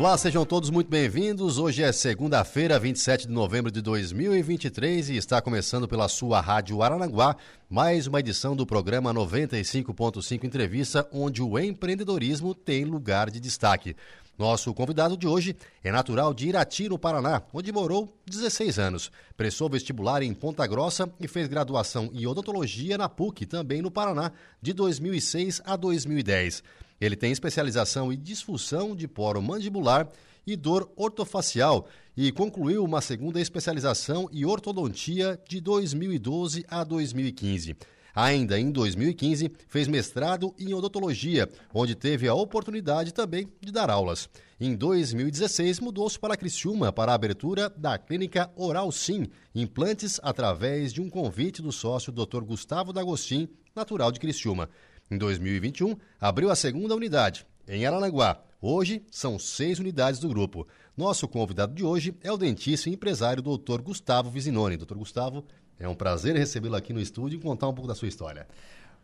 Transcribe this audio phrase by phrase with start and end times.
[0.00, 1.58] Olá, sejam todos muito bem-vindos.
[1.58, 7.36] Hoje é segunda-feira, 27 de novembro de 2023 e está começando pela sua Rádio Aranaguá
[7.68, 13.94] mais uma edição do programa 95.5 Entrevista, onde o empreendedorismo tem lugar de destaque.
[14.38, 19.12] Nosso convidado de hoje é natural de Irati, no Paraná, onde morou 16 anos.
[19.36, 24.32] Prestou vestibular em Ponta Grossa e fez graduação em odontologia na PUC, também no Paraná,
[24.62, 26.62] de 2006 a 2010.
[27.00, 30.08] Ele tem especialização em disfunção de poro mandibular
[30.46, 31.86] e dor ortofacial
[32.16, 37.76] e concluiu uma segunda especialização em ortodontia de 2012 a 2015.
[38.14, 44.28] Ainda em 2015, fez mestrado em odontologia, onde teve a oportunidade também de dar aulas.
[44.60, 51.00] Em 2016, mudou-se para Criciúma para a abertura da clínica Oral Sim, implantes através de
[51.00, 52.42] um convite do sócio Dr.
[52.42, 54.68] Gustavo D'Agostin, natural de Criciúma.
[55.10, 58.40] Em 2021, abriu a segunda unidade, em Aranaguá.
[58.62, 60.68] Hoje, são seis unidades do grupo.
[60.96, 63.80] Nosso convidado de hoje é o dentista e empresário Dr.
[63.82, 64.76] Gustavo Vizinoni.
[64.76, 64.94] Dr.
[64.94, 65.44] Gustavo,
[65.80, 68.46] é um prazer recebê-lo aqui no estúdio e contar um pouco da sua história.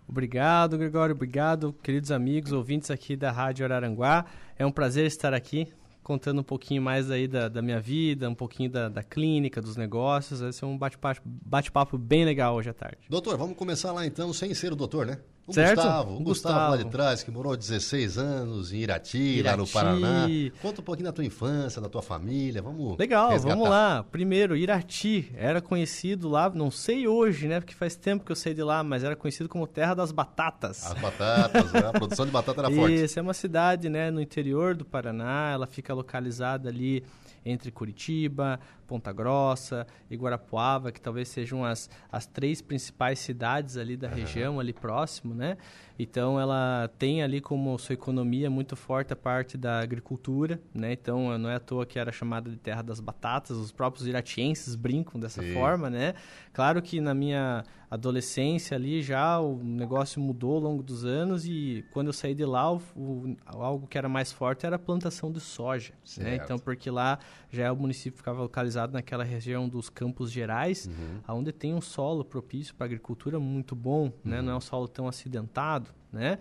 [0.06, 1.12] Obrigado, Gregório.
[1.12, 4.26] Obrigado, queridos amigos, ouvintes aqui da Rádio Araranguá.
[4.56, 5.66] É um prazer estar aqui
[6.04, 9.76] contando um pouquinho mais aí da, da minha vida, um pouquinho da, da clínica, dos
[9.76, 10.38] negócios.
[10.38, 12.98] Vai ser um bate-papo bate bem legal hoje à tarde.
[13.10, 15.18] Doutor, vamos começar lá então, sem ser o doutor, né?
[15.46, 15.76] O certo?
[15.76, 16.24] Gustavo, o Gustavo.
[16.24, 20.26] Gustavo lá de trás, que morou 16 anos em Irati, Irati, lá no Paraná.
[20.60, 23.54] Conta um pouquinho da tua infância, da tua família, vamos Legal, resgatar.
[23.54, 24.04] vamos lá.
[24.10, 28.54] Primeiro, Irati era conhecido lá, não sei hoje, né, porque faz tempo que eu saí
[28.54, 30.84] de lá, mas era conhecido como Terra das Batatas.
[30.84, 31.80] As batatas, né?
[31.86, 33.04] a produção de batata era forte.
[33.04, 37.04] Isso, é uma cidade, né, no interior do Paraná, ela fica localizada ali
[37.44, 43.96] entre Curitiba, Ponta Grossa e Guarapuava, que talvez sejam as, as três principais cidades ali
[43.96, 44.14] da uhum.
[44.14, 45.56] região, ali próximo, né?
[45.98, 50.92] Então ela tem ali como sua economia muito forte a parte da agricultura, né?
[50.92, 54.74] Então não é à toa que era chamada de terra das batatas, os próprios iratienses
[54.74, 55.54] brincam dessa Sim.
[55.54, 56.14] forma, né?
[56.52, 61.84] Claro que na minha adolescência ali já o negócio mudou ao longo dos anos e
[61.92, 65.30] quando eu saí de lá o, o, algo que era mais forte era a plantação
[65.30, 66.36] de soja, né?
[66.36, 67.18] Então porque lá
[67.50, 71.36] já é o município ficava localizado naquela região dos Campos Gerais, uhum.
[71.36, 74.42] onde tem um solo propício para agricultura muito bom, né?
[74.42, 76.38] Não é um solo tão acidentado, né?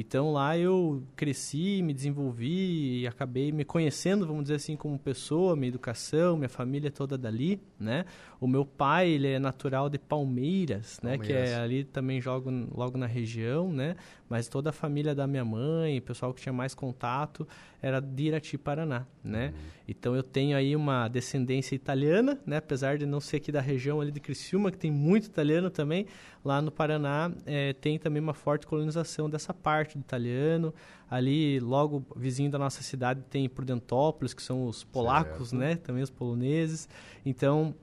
[0.00, 5.56] Então lá eu cresci, me desenvolvi e acabei me conhecendo, vamos dizer assim, como pessoa,
[5.56, 8.04] minha educação, minha família toda dali, né?
[8.40, 11.18] O meu pai, ele é natural de Palmeiras, né?
[11.18, 13.96] Que é ali também jogo logo na região, né?
[14.28, 17.48] Mas toda a família da minha mãe, o pessoal que tinha mais contato,
[17.82, 19.48] era de Irati, Paraná, né?
[19.48, 19.70] Uhum.
[19.88, 22.58] Então eu tenho aí uma descendência italiana, né?
[22.58, 26.06] Apesar de não ser aqui da região ali de Criciúma, que tem muito italiano também,
[26.44, 30.72] lá no Paraná é, tem também uma forte colonização dessa parte do italiano.
[31.10, 35.60] Ali, logo vizinho da nossa cidade, tem Prudentópolis, que são os polacos, certo.
[35.60, 35.76] né?
[35.76, 36.88] Também os poloneses.
[37.24, 37.74] Então,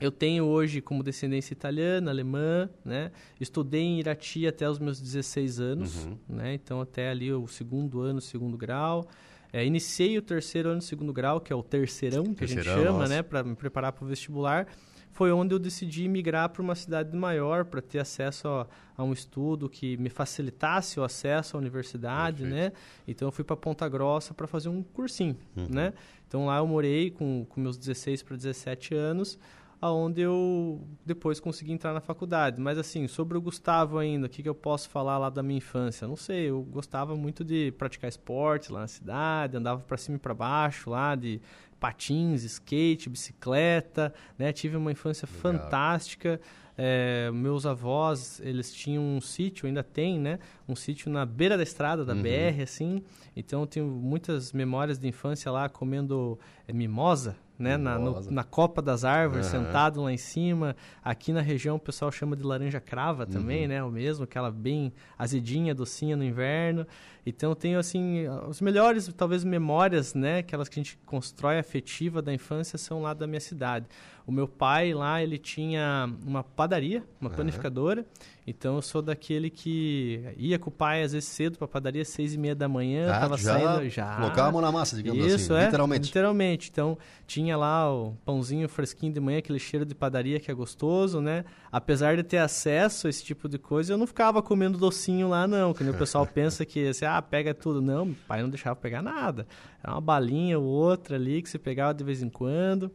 [0.00, 3.10] eu tenho hoje como descendência italiana, alemã, né?
[3.40, 6.18] Estudei em Irati até os meus 16 anos, uhum.
[6.28, 6.54] né?
[6.54, 9.06] Então, até ali o segundo ano, segundo grau.
[9.52, 12.84] É, iniciei o terceiro ano, segundo grau, que é o terceirão, que terceirão, a gente
[12.84, 13.14] chama, nossa.
[13.14, 13.22] né?
[13.22, 14.66] Para me preparar para o vestibular
[15.14, 18.66] foi onde eu decidi migrar para uma cidade maior para ter acesso a,
[18.96, 22.72] a, um estudo que me facilitasse o acesso à universidade, Perfeito.
[22.72, 22.72] né?
[23.06, 25.68] Então eu fui para Ponta Grossa para fazer um cursinho, uhum.
[25.70, 25.92] né?
[26.26, 29.38] Então lá eu morei com, com meus 16 para 17 anos,
[29.80, 32.60] aonde eu depois consegui entrar na faculdade.
[32.60, 35.58] Mas assim, sobre o Gustavo ainda, o que, que eu posso falar lá da minha
[35.58, 36.08] infância?
[36.08, 40.18] Não sei, eu gostava muito de praticar esportes lá na cidade, andava para cima e
[40.18, 41.40] para baixo lá de
[41.84, 44.52] patins, skate, bicicleta, né?
[44.54, 45.42] Tive uma infância Legal.
[45.42, 46.40] fantástica.
[46.76, 50.38] É, meus avós, eles tinham um sítio, ainda tem, né?
[50.66, 52.22] Um sítio na beira da estrada da uhum.
[52.22, 53.02] BR, assim.
[53.36, 57.76] Então, eu tenho muitas memórias de infância lá comendo é, mimosa, né?
[57.76, 59.64] Na, no, na copa das árvores, uhum.
[59.64, 60.74] sentado lá em cima.
[61.04, 63.68] Aqui na região o pessoal chama de laranja crava também, uhum.
[63.68, 63.84] né?
[63.84, 66.86] O mesmo, aquela bem azedinha, docinha no inverno.
[67.26, 70.38] Então tenho assim, as melhores, talvez, memórias, né?
[70.38, 73.86] Aquelas que a gente constrói afetiva da infância são lá da minha cidade.
[74.26, 77.36] O meu pai lá, ele tinha uma padaria, uma uhum.
[77.36, 78.06] panificadora.
[78.46, 82.34] Então eu sou daquele que ia com o pai às vezes cedo para padaria, seis
[82.34, 84.16] e meia da manhã, ah, tava já saindo já.
[84.16, 86.06] Colocar a mão na massa, digamos Isso, assim, é, literalmente.
[86.06, 86.70] Literalmente.
[86.70, 91.22] Então tinha lá o pãozinho fresquinho de manhã, aquele cheiro de padaria que é gostoso,
[91.22, 91.44] né?
[91.72, 95.46] Apesar de ter acesso a esse tipo de coisa, eu não ficava comendo docinho lá
[95.46, 97.80] não, que o pessoal pensa que assim, ah, pega tudo.
[97.80, 99.46] Não, meu pai não deixava pegar nada.
[99.82, 102.90] Era uma balinha ou outra ali que você pegava de vez em quando.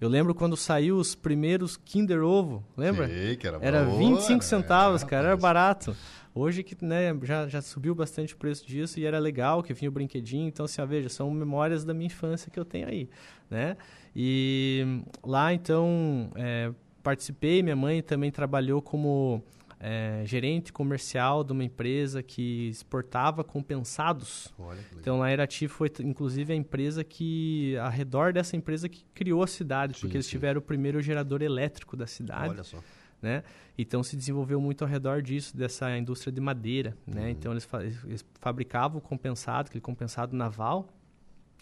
[0.00, 3.08] Eu lembro quando saiu os primeiros Kinder Ovo, lembra?
[3.08, 5.96] Sim, que era Era boa, 25 centavos, é, cara, era barato.
[6.34, 9.88] Hoje que né, já, já subiu bastante o preço disso e era legal que vinha
[9.88, 10.46] o brinquedinho.
[10.48, 13.08] Então, assim, ó, veja, são memórias da minha infância que eu tenho aí,
[13.48, 13.74] né?
[14.14, 16.70] E lá, então, é,
[17.02, 17.62] participei.
[17.62, 19.42] Minha mãe também trabalhou como
[19.78, 24.52] é, gerente comercial de uma empresa que exportava compensados.
[24.98, 29.46] então, a Irati foi, inclusive, a empresa que, ao redor dessa empresa, que criou a
[29.46, 32.50] cidade, sim, porque eles tiveram o primeiro gerador elétrico da cidade.
[32.50, 32.82] Olha só.
[33.20, 33.42] Né?
[33.76, 36.96] Então, se desenvolveu muito ao redor disso, dessa indústria de madeira.
[37.06, 37.22] Né?
[37.22, 37.28] Uhum.
[37.28, 40.88] Então, eles, fa eles fabricavam o compensado, aquele compensado naval,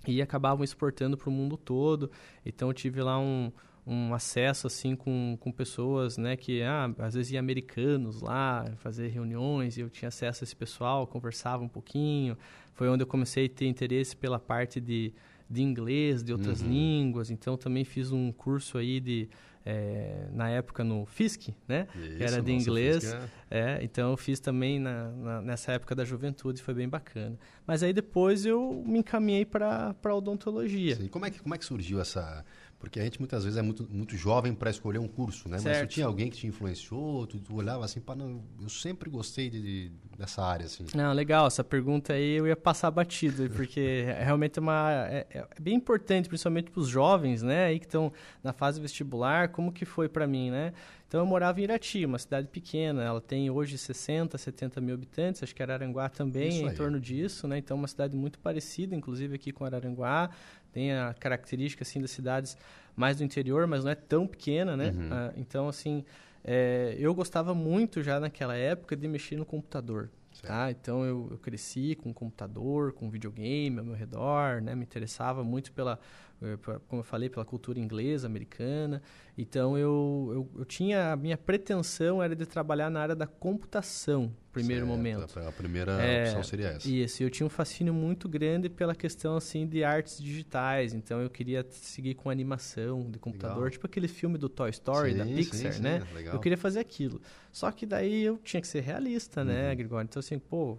[0.07, 2.11] e acabavam exportando para o mundo todo.
[2.45, 3.51] Então, eu tive lá um
[3.87, 9.09] um acesso assim com, com pessoas, né, que ah, às vezes ia americanos lá fazer
[9.09, 12.37] reuniões e eu tinha acesso a esse pessoal, conversava um pouquinho.
[12.73, 15.13] Foi onde eu comecei a ter interesse pela parte de,
[15.49, 16.69] de inglês, de outras uhum.
[16.69, 17.31] línguas.
[17.31, 19.29] Então também fiz um curso aí de
[19.67, 21.89] é, na época no FISC, né?
[21.95, 23.15] Isso, que era de inglês.
[23.51, 23.79] É.
[23.79, 23.79] é.
[23.83, 27.39] então eu fiz também na, na, nessa época da juventude, foi bem bacana.
[27.67, 30.97] Mas aí depois eu me encaminhei para a odontologia.
[30.97, 31.09] Sim.
[31.09, 32.45] Como é que como é que surgiu essa
[32.85, 35.57] porque a gente muitas vezes é muito, muito jovem para escolher um curso, né?
[35.59, 35.79] Certo.
[35.79, 39.09] Mas tu tinha alguém que te influenciou, tu, tu olhava assim, pá, não, eu sempre
[39.09, 40.85] gostei de, de, dessa área, assim.
[40.95, 45.61] Não, legal, essa pergunta aí eu ia passar batido, porque realmente é uma é, é
[45.61, 49.87] bem importante, principalmente para os jovens, né, aí que estão na fase vestibular, como que
[49.87, 50.75] foi para mim, né?
[51.09, 55.43] Então eu morava em Irati, uma cidade pequena, ela tem hoje 60, 70 mil habitantes,
[55.43, 57.57] acho que Araranguá também é em torno disso, né?
[57.57, 60.29] Então uma cidade muito parecida, inclusive aqui com Araranguá,
[60.75, 62.59] tem a característica assim das cidades
[62.97, 64.91] mais do interior, mas não é tão pequena, né?
[64.91, 65.09] Uhum.
[65.11, 66.05] Ah, então assim,
[66.43, 70.11] é, eu gostava muito já naquela época de mexer no computador.
[70.43, 70.71] Tá?
[70.71, 74.75] Então eu, eu, cresci com computador, com videogame ao meu redor, né?
[74.75, 75.99] Me interessava muito pela,
[76.43, 79.01] eh, como eu falei, pela cultura inglesa, americana.
[79.39, 84.33] Então eu, eu, eu, tinha a minha pretensão era de trabalhar na área da computação,
[84.55, 85.41] primeiro certo, momento.
[85.41, 86.89] A primeira é, opção seria essa.
[86.89, 87.23] Isso.
[87.23, 90.95] Eu tinha um fascínio muito grande pela questão assim de artes digitais.
[90.95, 93.71] Então eu queria seguir com animação de computador, legal.
[93.71, 96.01] tipo aquele filme do Toy Story sim, da Pixar, sim, né?
[96.01, 97.21] Sim, eu queria fazer aquilo.
[97.53, 99.69] Só que daí eu tinha que ser realista, né, uhum.
[99.69, 100.07] né, Gregório?
[100.07, 100.79] Então assim, pô,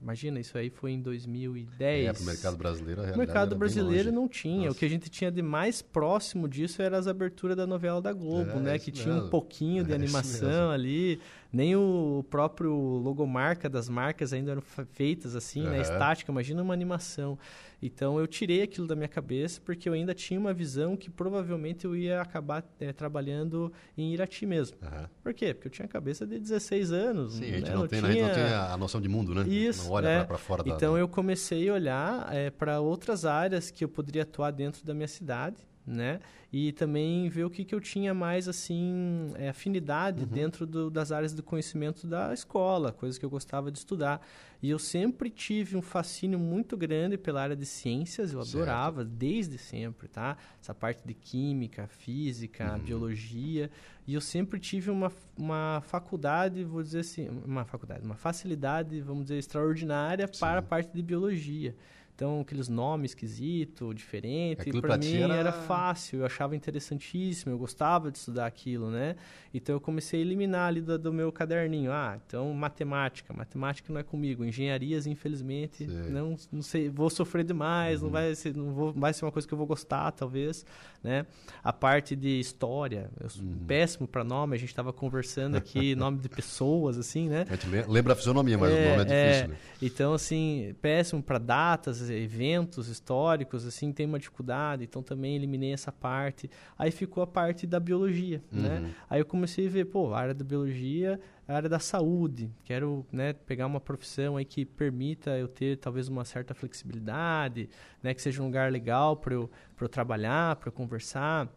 [0.00, 2.06] Imagina, isso aí foi em 2010.
[2.06, 4.66] É, para o mercado brasileiro, a O mercado brasileiro não tinha.
[4.66, 4.70] Nossa.
[4.70, 8.12] O que a gente tinha de mais próximo disso era as aberturas da novela da
[8.12, 8.78] Globo, é, né?
[8.78, 9.04] Que mesmo.
[9.04, 11.20] tinha um pouquinho de é animação ali.
[11.52, 14.62] Nem o próprio logomarca das marcas ainda eram
[14.92, 15.70] feitas assim, uhum.
[15.70, 15.80] né?
[15.80, 16.30] Estática.
[16.30, 17.38] Imagina uma animação.
[17.82, 21.84] Então eu tirei aquilo da minha cabeça porque eu ainda tinha uma visão que provavelmente
[21.84, 24.76] eu ia acabar é, trabalhando em Irati mesmo.
[24.82, 25.06] Uhum.
[25.22, 25.54] Por quê?
[25.54, 27.34] Porque eu tinha a cabeça de 16 anos.
[27.34, 27.48] Sim, né?
[27.48, 28.10] a gente não, tem, tinha...
[28.10, 29.48] a gente não tem a noção de mundo, né?
[29.48, 29.86] Isso.
[29.86, 30.24] Não olha é.
[30.24, 30.70] para fora da.
[30.70, 34.94] Então eu comecei a olhar é, para outras áreas que eu poderia atuar dentro da
[34.94, 35.56] minha cidade
[35.86, 36.20] né?
[36.52, 40.30] E também ver o que, que eu tinha mais, assim, é, afinidade uhum.
[40.30, 44.20] dentro do, das áreas do conhecimento da escola, coisas que eu gostava de estudar.
[44.60, 48.56] E eu sempre tive um fascínio muito grande pela área de ciências, eu certo.
[48.56, 50.36] adorava desde sempre, tá?
[50.60, 52.80] Essa parte de química, física, uhum.
[52.80, 53.70] biologia.
[54.04, 59.26] E eu sempre tive uma, uma faculdade, vou dizer assim, uma faculdade, uma facilidade, vamos
[59.26, 60.40] dizer, extraordinária Sim.
[60.40, 61.76] para a parte de biologia.
[62.20, 65.34] Então, aqueles nomes esquisitos, diferentes, para mim era...
[65.36, 65.52] era...
[65.52, 69.16] fácil, eu achava interessantíssimo, eu gostava de estudar aquilo, né?
[69.52, 71.92] Então, eu comecei a eliminar ali do, do meu caderninho.
[71.92, 73.32] Ah, então, matemática.
[73.32, 74.44] Matemática não é comigo.
[74.44, 78.06] Engenharias, infelizmente, não, não sei, vou sofrer demais, uhum.
[78.06, 80.64] não, vai ser, não vou, vai ser uma coisa que eu vou gostar, talvez,
[81.02, 81.26] né?
[81.62, 83.64] A parte de história, eu sou uhum.
[83.66, 87.46] péssimo para nome, a gente estava conversando aqui, nome de pessoas, assim, né?
[87.50, 89.56] Gente lembra a fisionomia, mas é, o nome é difícil, é, né?
[89.82, 95.90] Então, assim, péssimo para datas, eventos históricos, assim, tem uma dificuldade, então também eliminei essa
[95.90, 96.29] parte.
[96.78, 98.76] Aí ficou a parte da biologia, né?
[98.76, 98.80] uhum.
[98.80, 98.94] né?
[99.08, 102.50] Aí eu comecei a ver, pô, a área da biologia, a área da saúde.
[102.64, 107.68] Quero, né, pegar uma profissão aí que permita eu ter talvez uma certa flexibilidade,
[108.02, 111.48] né, que seja um lugar legal para eu, eu trabalhar, para eu conversar.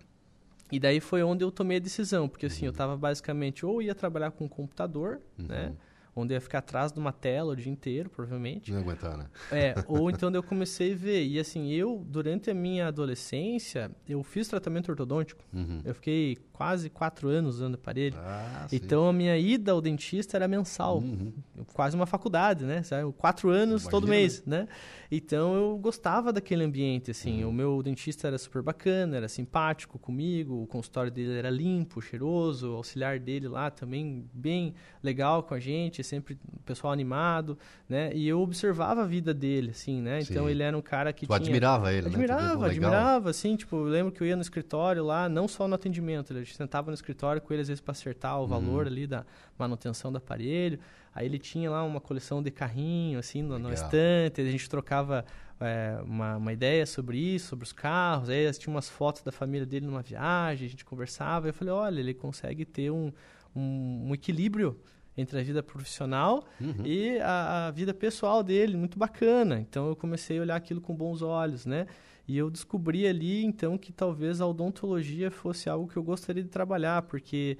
[0.71, 2.67] E daí foi onde eu tomei a decisão, porque assim, uhum.
[2.67, 5.65] eu estava basicamente ou ia trabalhar com computador, né?
[5.65, 5.69] uhum.
[5.69, 5.75] né?
[6.15, 8.71] Onde eu ia ficar atrás de uma tela o dia inteiro, provavelmente.
[8.71, 9.25] Não aguentar, né?
[9.51, 11.25] É, ou então eu comecei a ver.
[11.25, 15.43] E assim, eu, durante a minha adolescência, eu fiz tratamento ortodôntico.
[15.53, 15.81] Uhum.
[15.83, 18.15] Eu fiquei quase quatro anos usando aparelho.
[18.19, 18.75] Ah, sim.
[18.75, 21.33] Então a minha ida ao dentista era mensal, Uhum.
[21.73, 22.83] quase uma faculdade, né?
[22.83, 23.11] Sabe?
[23.13, 24.67] Quatro anos todo Imagina, mês, né?
[25.11, 27.43] Então eu gostava daquele ambiente, assim.
[27.43, 27.49] Uhum.
[27.49, 32.71] O meu dentista era super bacana, era simpático comigo, o consultório dele era limpo, cheiroso,
[32.71, 37.57] o auxiliar dele lá também bem legal com a gente, sempre o pessoal animado,
[37.87, 38.11] né?
[38.13, 40.19] E eu observava a vida dele, assim, né?
[40.21, 40.51] Então Sim.
[40.51, 41.35] ele era um cara que Tu tinha...
[41.37, 42.07] admirava ele, né?
[42.09, 42.65] Admirava, legal.
[42.69, 46.33] admirava, assim, tipo, eu lembro que eu ia no escritório lá, não só no atendimento,
[46.33, 48.43] a gente sentava no escritório com ele às vezes para acertar Uhum.
[48.43, 49.25] o valor ali da
[49.57, 50.79] manutenção do aparelho.
[51.15, 55.23] Aí ele tinha lá uma coleção de carrinho, assim, no, no estante, a gente trocava
[55.59, 59.65] é, uma, uma ideia sobre isso, sobre os carros, aí tinha umas fotos da família
[59.65, 63.11] dele numa viagem, a gente conversava, eu falei, olha, ele consegue ter um,
[63.55, 64.79] um, um equilíbrio
[65.17, 66.85] entre a vida profissional Uhum.
[66.85, 69.59] e a, a vida pessoal dele, muito bacana.
[69.59, 71.85] Então eu comecei a olhar aquilo com bons olhos, né?
[72.27, 76.49] E eu descobri ali, então, que talvez a odontologia fosse algo que eu gostaria de
[76.49, 77.57] trabalhar, porque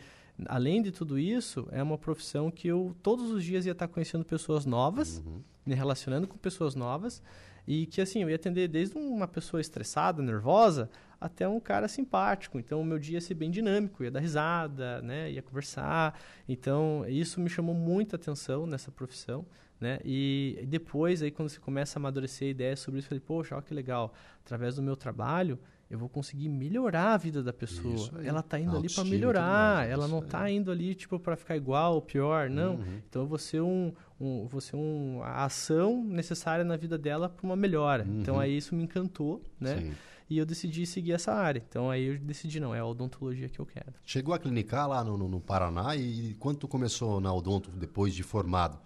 [0.47, 4.23] além de tudo isso, é uma profissão que eu todos os dias ia estar conhecendo
[4.23, 5.41] pessoas novas, Uhum.
[5.65, 7.21] me relacionando com pessoas novas,
[7.67, 10.89] e que assim, eu ia atender desde uma pessoa estressada, nervosa,
[11.23, 12.59] até um cara simpático.
[12.59, 16.19] Então o meu dia ia ser bem dinâmico, ia dar risada, né, ia conversar.
[16.47, 19.45] Então isso me chamou muita atenção nessa profissão,
[19.79, 19.99] né?
[20.03, 23.55] E depois aí quando você começa a amadurecer a ideia sobre isso, eu falei, poxa,
[23.55, 24.13] olha que legal,
[24.43, 25.57] através do meu trabalho
[25.89, 28.09] eu vou conseguir melhorar a vida da pessoa.
[28.23, 30.27] Ela tá indo ali para melhorar, mais, ela não aí.
[30.27, 32.75] tá indo ali tipo para ficar igual ou pior, não.
[32.75, 33.01] Uhum.
[33.07, 37.29] Então eu vou ser um, um vou ser um a ação necessária na vida dela
[37.29, 38.07] para uma melhora.
[38.09, 38.41] Então Uhum.
[38.41, 39.77] aí isso me encantou, né?
[39.77, 39.93] Sim.
[40.29, 41.63] E eu decidi seguir essa área.
[41.67, 43.93] Então aí eu decidi não, é a odontologia que eu quero.
[44.05, 48.13] Chegou a clinicar lá no, no- no Paraná e quando tu começou na Odonto depois
[48.13, 48.79] de formado?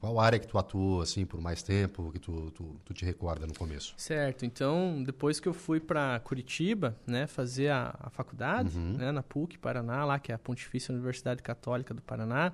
[0.00, 3.46] Qual área que tu atuou assim por mais tempo que tu, tu, tu te recorda
[3.46, 3.94] no começo?
[3.96, 4.44] Certo.
[4.44, 8.96] Então, depois que eu fui para Curitiba, né, fazer a, a faculdade, Uhum.
[8.96, 12.52] né, na PUC Paraná, lá que é a Pontifícia Universidade Católica do Paraná,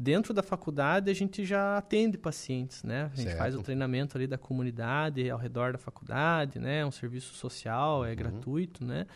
[0.00, 3.10] dentro da faculdade a gente já atende pacientes, né?
[3.12, 3.38] A gente Certo.
[3.38, 6.80] faz o treinamento ali da comunidade ao redor da faculdade, né?
[6.80, 8.04] É um serviço social, Uhum.
[8.04, 9.06] é gratuito, né?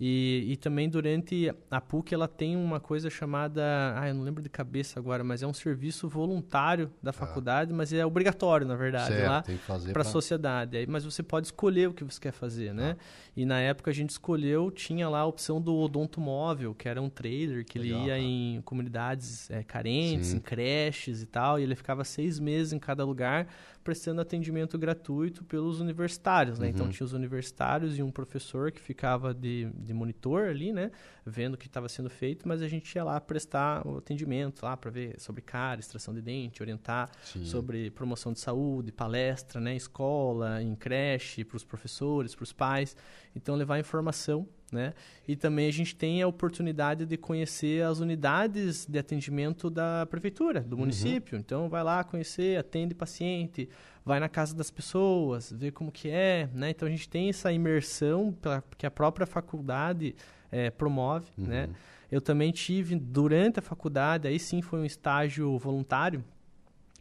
[0.00, 3.62] E, e também durante a PUC ela tem uma coisa chamada,
[3.98, 7.92] ah, eu não lembro de cabeça agora, mas é um serviço voluntário da faculdade, mas
[7.92, 9.44] é obrigatório na verdade certo, lá
[9.92, 10.78] para a sociedade.
[10.78, 12.96] Aí, mas você pode escolher o que você quer fazer, né?
[13.36, 17.00] E na época a gente escolheu, tinha lá a opção do odonto móvel, que era
[17.00, 18.18] um trailer que Legal, ele ia tá.
[18.18, 20.38] em comunidades é, carentes, Sim.
[20.38, 23.46] em creches e tal, e ele ficava seis meses em cada lugar
[23.82, 26.68] prestando atendimento gratuito pelos universitários, né?
[26.68, 26.92] Então Uhum.
[26.92, 30.90] tinha os universitários e um professor que ficava de, de monitor ali, né?
[31.24, 34.76] Vendo o que estava sendo feito, mas a gente ia lá prestar o atendimento lá
[34.76, 37.44] para ver sobre cara, extração de dente, orientar Sim.
[37.44, 42.96] sobre promoção de saúde, palestra, né, escola, em creche, para os professores, para os pais.
[43.34, 44.94] Então, levar informação, né?
[45.26, 50.60] E também a gente tem a oportunidade de conhecer as unidades de atendimento da prefeitura,
[50.60, 51.36] do município.
[51.38, 53.68] Então, vai lá conhecer, atende paciente,
[54.04, 56.70] vai na casa das pessoas, vê como que é, né?
[56.70, 60.14] Então, a gente tem essa imersão pela- que a própria faculdade
[60.52, 61.66] eh, promove, né?
[61.66, 61.74] Uhum.
[62.10, 66.24] Eu também tive, durante a faculdade, aí sim foi um estágio voluntário,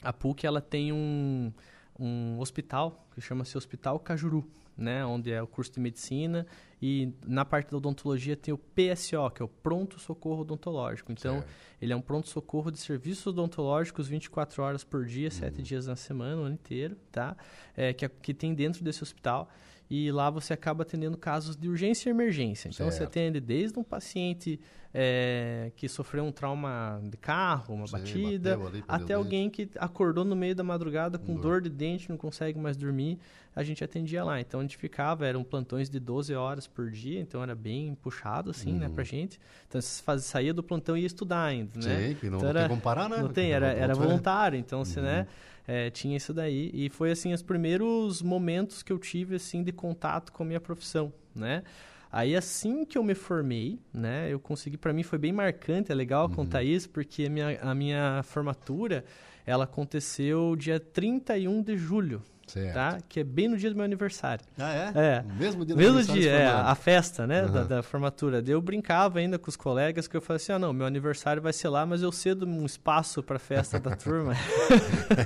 [0.04, 1.52] a PUC ela tem um,
[2.00, 4.48] um hospital que chama-se Hospital Cajuru,
[4.78, 6.46] né, onde é o curso de medicina
[6.82, 11.12] e na parte da odontologia tem o PSO, que é o pronto socorro odontológico.
[11.12, 11.50] Então, Certo.
[11.82, 15.96] ele é um pronto socorro de serviços odontológicos 24 horas por dia, 7 dias na
[15.96, 17.36] semana, o ano inteiro, tá?
[17.76, 19.50] É, que, é- que tem dentro desse hospital.
[19.90, 22.70] E lá você acaba atendendo casos de urgência e emergência.
[22.70, 23.10] Então, você Certo.
[23.10, 24.60] atende desde um paciente
[24.93, 29.13] é, que sofreu um trauma de carro, uma Sim, batida, ali, até o dente.
[29.13, 31.41] alguém que acordou no meio da madrugada com Dor.
[31.41, 33.19] dor de dente, não consegue mais dormir,
[33.55, 34.39] a gente atendia lá.
[34.41, 38.50] Então a gente ficava, eram plantões de 12 horas por dia, então era bem puxado
[38.50, 38.93] assim, né, Uhum.
[38.93, 39.39] pra gente.
[39.67, 42.10] Então você faz, saía do plantão e ia estudar ainda, né?
[42.10, 43.22] Sim, que não, Então não era- tem como parar, né?
[43.22, 45.05] Não tem, era, era Odonto é- voluntário, então você, Uhum.
[45.05, 45.27] né,
[45.67, 46.72] é, tinha isso daí.
[46.74, 50.60] E foi, assim, os primeiros momentos que eu tive, assim, de contato com a minha
[50.60, 51.63] profissão, né?
[52.12, 55.96] Aí, assim que eu me formei, né, eu consegui, para mim foi bem marcante, é
[55.96, 56.36] legal Uhum.
[56.36, 59.06] contar isso, porque a minha, a minha formatura,
[59.50, 62.74] ela aconteceu dia 31 de julho, Certo.
[62.74, 62.98] tá?
[63.10, 64.46] Que é bem no dia do meu aniversário.
[64.58, 64.91] Ah, é?
[64.96, 65.22] É.
[65.24, 67.68] No mesmo dia do Mesmo dia, é, a festa, né, da, Aham.
[67.68, 68.44] da formatura.
[68.46, 71.51] Eu brincava ainda com os colegas que eu falei assim, ah, não, meu aniversário vai
[71.51, 74.34] ser lá, mas eu cedo um espaço para festa da turma.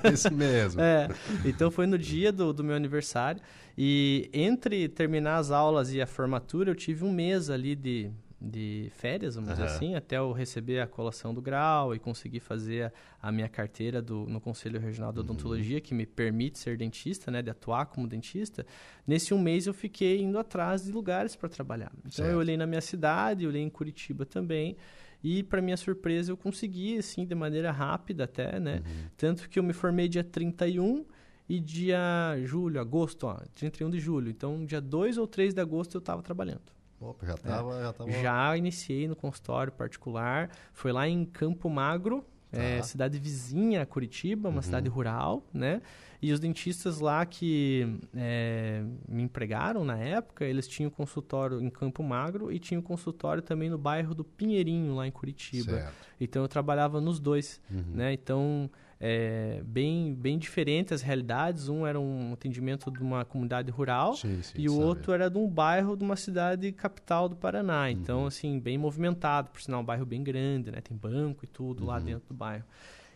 [0.03, 0.81] É isso mesmo.
[0.83, 1.07] É,
[1.45, 3.41] então foi no dia do, do meu aniversário.
[3.77, 8.09] E entre terminar as aulas e a formatura, eu tive um mês ali de,
[8.43, 9.55] de férias, vamos uhum.
[9.55, 13.47] dizer assim, até eu receber a colação do grau e conseguir fazer a, a minha
[13.47, 15.25] carteira do, no Conselho Regional de uhum.
[15.25, 15.81] Odontologia, uhum.
[15.81, 18.65] que me permite ser dentista, né, de atuar como dentista.
[19.07, 21.91] Nesse um mês eu fiquei indo atrás de lugares para trabalhar.
[21.99, 22.31] Então certo.
[22.31, 24.75] eu olhei na minha cidade, olhei em Curitiba também.
[25.23, 28.83] E, para minha surpresa, eu consegui, assim, de maneira rápida até, né?
[28.85, 29.05] Uhum.
[29.15, 31.05] Tanto que eu me formei dia 31
[31.47, 34.29] e dia julho, agosto, ó, 31 de julho.
[34.29, 36.73] Então, dia 2 ou 3 de agosto eu estava trabalhando.
[37.03, 37.77] Opa, já estava...
[37.77, 37.81] É.
[37.81, 38.11] Já, tava...
[38.11, 40.49] já iniciei no consultório particular.
[40.71, 42.83] Foi lá em Campo Magro, é, tá.
[42.83, 44.61] cidade vizinha a Curitiba, uma uhum.
[44.61, 45.81] cidade rural, né?
[46.21, 52.01] E os dentistas lá que é, me empregaram na época, eles tinham consultório em Campo
[52.01, 55.71] Magro e tinham consultório também no bairro do Pinheirinho, lá em Curitiba.
[55.71, 55.93] Certo.
[56.21, 57.83] Então eu trabalhava nos dois, uhum.
[57.93, 58.13] né?
[58.13, 58.71] Então
[59.05, 61.67] é, bem, bem diferentes as realidades.
[61.67, 64.83] Um era um atendimento de uma comunidade rural sim, sim, e o sabe.
[64.85, 67.91] outro era de um bairro de uma cidade capital do Paraná.
[67.91, 68.27] Então, uhum.
[68.27, 70.79] assim, bem movimentado, por sinal, um bairro bem grande, né?
[70.79, 71.87] Tem banco e tudo uhum.
[71.87, 72.63] lá dentro do bairro.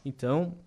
[0.03, 0.57] Então,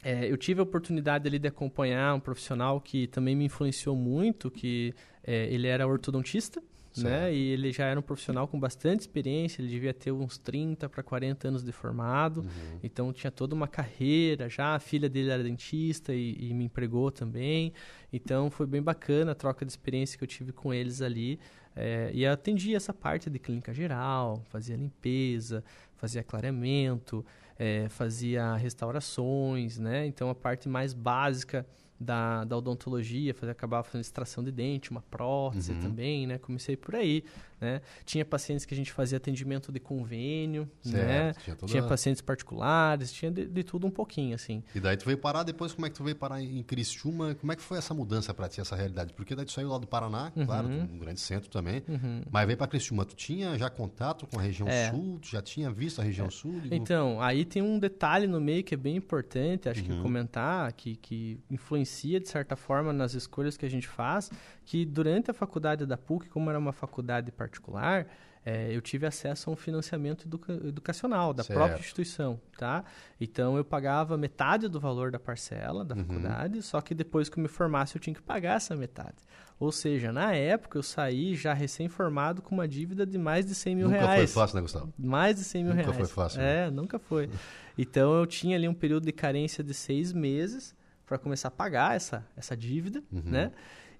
[0.00, 4.48] é, eu tive a oportunidade ali de acompanhar um profissional que também me influenciou muito,
[4.48, 6.62] que é, ele era ortodontista,
[6.98, 7.32] né?
[7.32, 11.02] E ele já era um profissional com bastante experiência, ele devia ter uns 30 para
[11.02, 12.78] 40 anos de formado, uhum.
[12.82, 17.10] então tinha toda uma carreira já, a filha dele era dentista e, e, me empregou
[17.10, 17.72] também,
[18.12, 21.38] então foi bem bacana a troca de experiência que eu tive com eles ali,
[21.74, 25.64] é, e eu atendia essa parte de clínica geral, fazia limpeza,
[25.96, 27.24] fazia clareamento,
[27.58, 30.06] é, fazia restaurações, né?
[30.06, 31.66] Então a parte mais básica
[32.02, 35.80] da, da odontologia, fazer, acabava fazendo extração de dente, uma prótese uhum.
[35.80, 36.38] também, né?
[36.38, 37.24] Comecei por aí,
[37.60, 37.80] né?
[38.04, 41.32] Tinha pacientes que a gente fazia atendimento de convênio, certo, né?
[41.44, 41.70] Tinha, toda...
[41.72, 44.64] tinha, pacientes particulares, tinha de, de, tudo um pouquinho, assim.
[44.74, 47.34] E daí tu veio parar, depois como é que tu veio parar em Criciúma?
[47.36, 49.14] Como é que foi essa mudança para ti, essa realidade?
[49.14, 50.44] Porque daí tu saiu lá do Paraná, uhum.
[50.44, 52.22] claro, um grande centro também, uhum.
[52.30, 53.04] mas veio para Criciúma.
[53.04, 54.90] Tu tinha já contato com a região é.
[54.90, 55.20] sul?
[55.20, 56.30] Tu já tinha visto a região é.
[56.30, 56.60] sul?
[56.70, 60.02] Então, aí tem um detalhe no meio que é bem importante, acho que uhum.
[60.02, 64.30] comentar, que, que influencia de certa forma nas escolhas que a gente faz,
[64.64, 68.06] que durante a faculdade da PUC, como era uma faculdade particular,
[68.44, 71.56] é, eu tive acesso a um financiamento educa educacional da certo.
[71.56, 72.84] própria instituição, tá?
[73.20, 76.04] Então eu pagava metade do valor da parcela da uhum.
[76.04, 79.14] faculdade, só que depois que eu me formasse eu tinha que pagar essa metade.
[79.60, 83.76] Ou seja, na época eu saí já recém-formado com uma dívida de mais de 100
[83.76, 84.20] mil nunca reais.
[84.20, 84.92] Nunca foi fácil, né, Gustavo?
[84.98, 85.98] Mais de 100 mil nunca reais.
[85.98, 86.40] Nunca foi fácil.
[86.40, 86.70] É, né?
[86.70, 87.30] nunca foi.
[87.78, 90.74] Então eu tinha ali um período de carência de seis meses
[91.12, 93.22] para começar a pagar essa, essa dívida, uhum.
[93.26, 93.52] né?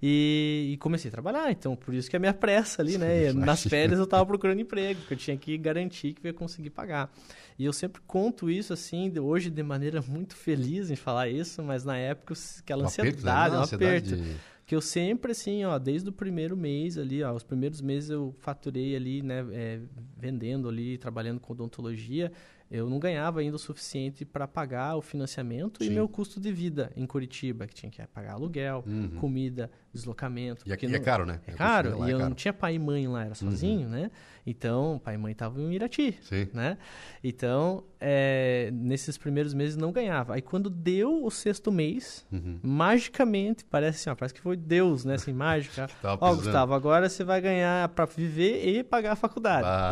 [0.02, 3.30] E, e, comecei a trabalhar, então por isso que a minha pressa ali, né?
[3.34, 6.70] Nas férias eu estava procurando emprego, que eu tinha que garantir que eu ia conseguir
[6.70, 7.12] pagar.
[7.58, 11.62] E eu sempre conto isso assim, de, hoje de maneira muito feliz em falar isso,
[11.62, 14.16] mas na época aquela ansiedade, um aperto.
[14.16, 14.36] De...
[14.64, 18.34] Que eu sempre, assim, ó, desde o primeiro mês ali, ó, os primeiros meses eu
[18.38, 19.80] faturei ali, né, é,
[20.16, 22.32] vendendo ali, trabalhando com odontologia,
[22.72, 25.90] eu não ganhava ainda o suficiente para pagar o financiamento Sim.
[25.90, 29.10] e meu custo de vida em Curitiba, que tinha que pagar aluguel, uhum.
[29.20, 30.66] comida, deslocamento.
[30.66, 30.96] E aqui é não...
[30.96, 31.40] é caro, né?
[31.46, 33.92] É caro, e é eu não tinha pai e mãe lá, era sozinho, uhum.
[33.92, 34.10] né?
[34.44, 36.48] Então, pai e mãe estavam em Irati, Sim.
[36.52, 36.76] né?
[37.22, 40.34] Então, é, nesses primeiros meses não ganhava.
[40.34, 42.58] Aí quando deu o sexto mês, uhum.
[42.60, 45.14] magicamente, parece assim, ó, parece que foi Deus, né?
[45.14, 45.88] Assim, mágica.
[46.02, 49.64] ó, Gustavo, agora você vai ganhar para viver e pagar a faculdade.
[49.64, 49.90] Ah,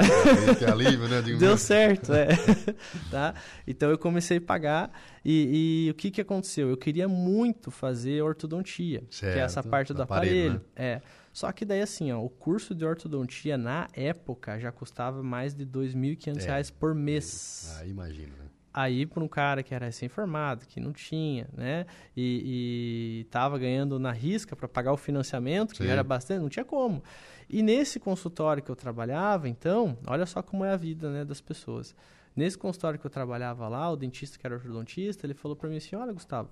[0.59, 1.23] que alívio, né?
[1.39, 2.29] deu certo, é.
[3.09, 3.35] tá?
[3.67, 4.91] Então eu comecei a pagar
[5.25, 6.71] e, e, o que, que aconteceu?
[6.71, 10.57] Eu queria muito fazer ortodontia, certo, que é essa parte do aparelho.
[10.57, 10.85] aparelho né?
[10.95, 11.03] É.
[11.33, 15.65] Só que daí, assim, ó, o curso de ortodontia na época já custava mais de
[15.65, 17.77] R$ 2.500 é, por mês.
[17.79, 18.47] Ah, imagino, né?
[18.73, 21.87] Aí, para um cara que era recém-formado, que não tinha, né?
[22.17, 27.03] E, estava ganhando na risca para pagar o financiamento, que era bastante, não tinha como.
[27.49, 31.41] E nesse consultório que eu trabalhava, então, olha só como é a vida né, das
[31.41, 31.97] pessoas.
[32.35, 35.79] Nesse consultório que eu trabalhava lá, o dentista que era ortodontista, ele falou para mim
[35.79, 36.51] assim, olha, Gustavo,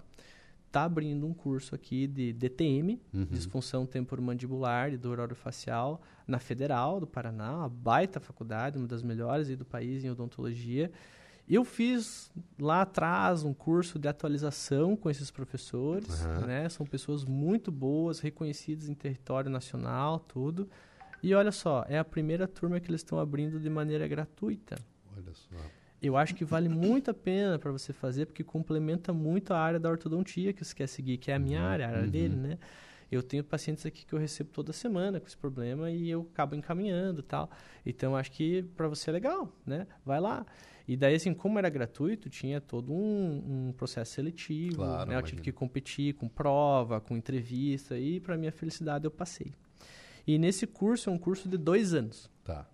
[0.71, 3.25] tá abrindo um curso aqui de DTM, uhum.
[3.27, 9.49] disfunção temporomandibular e dor orofacial, na Federal do Paraná, uma baita faculdade, uma das melhores
[9.57, 10.91] do país em odontologia.
[11.49, 16.47] Eu fiz lá atrás um curso de atualização com esses professores, uhum.
[16.47, 16.69] né?
[16.69, 20.69] São pessoas muito boas, reconhecidas em território nacional, tudo.
[21.23, 24.77] E olha só, é a primeira turma que eles estão abrindo de maneira gratuita.
[25.17, 25.57] Olha só.
[26.01, 29.81] Eu acho que vale muito a pena para você fazer, porque complementa muito a área
[29.81, 32.11] da ortodontia que você quer seguir, que é a minha área, a área uhum.
[32.11, 32.59] dele, né?
[33.11, 36.55] Eu tenho pacientes aqui que eu recebo toda semana com esse problema e eu acabo
[36.55, 37.51] encaminhando tal.
[37.85, 39.87] Então, acho que para você é legal, né?
[40.05, 40.45] Vai lá.
[40.87, 45.17] E daí, assim, como era gratuito, tinha todo um, um processo seletivo, claro, né?
[45.17, 49.53] Eu tive que competir com prova, com entrevista e, para minha felicidade, eu passei.
[50.27, 52.31] E nesse curso, é um curso de dois anos.
[52.45, 52.67] Tá.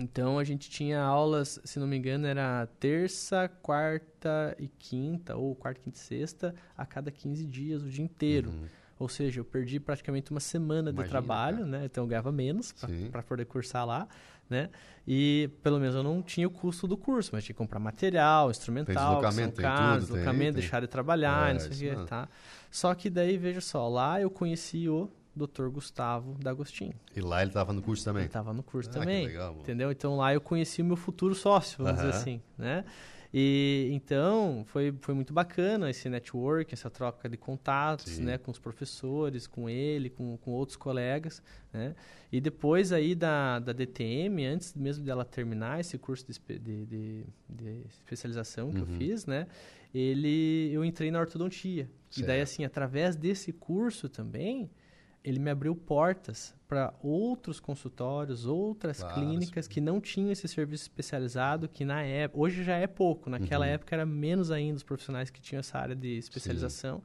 [0.00, 5.54] Então a gente tinha aulas, se não me engano, era terça, quarta e quinta, ou
[5.54, 8.50] quarta, quinta e sexta, a cada 15 dias, o dia inteiro.
[8.50, 8.64] Uhum.
[8.98, 11.68] Ou seja, eu perdi praticamente uma semana Imagina, de trabalho, cara.
[11.68, 11.84] né?
[11.84, 12.74] Então eu ganhava menos
[13.10, 14.06] para poder cursar lá,
[14.48, 14.68] né?
[15.08, 18.50] E pelo menos eu não tinha o custo do curso, mas tinha que comprar material,
[18.50, 20.60] instrumental, deslocamento, que tem tudo, deslocamento, tem.
[20.60, 22.06] deixar de trabalhar, É, não sei o mesmo.
[22.06, 22.28] tá?
[22.70, 25.68] Só que daí, veja só, lá eu conheci o Dr.
[25.68, 26.94] Gustavo D'Agostinho.
[27.14, 28.22] E lá ele estava no curso também.
[28.22, 29.26] Ele estava no curso Ah, também.
[29.26, 29.90] legal, entendeu?
[29.90, 32.84] Então lá eu conheci o meu futuro sócio, vamos dizer assim, né?
[33.32, 38.24] E então foi, foi muito bacana esse network, essa troca de contatos, Sim.
[38.24, 41.40] né, com os professores, com ele, com, com outros colegas,
[41.72, 41.94] né?
[42.32, 47.24] E depois aí da, da DTM, antes mesmo dela terminar esse curso de, de, de-
[47.48, 48.98] de especialização que eu Uhum.
[48.98, 49.46] fiz, né?
[49.94, 51.88] Ele, eu entrei na ortodontia.
[52.16, 52.42] E daí Certo.
[52.42, 54.68] assim, através desse curso também,
[55.22, 60.84] ele me abriu portas para outros consultórios, outras Claro, clínicas que não tinham esse serviço
[60.84, 63.72] especializado, que na época, hoje já é pouco, naquela Uhum.
[63.72, 67.02] época era menos ainda os profissionais que tinham essa área de especialização.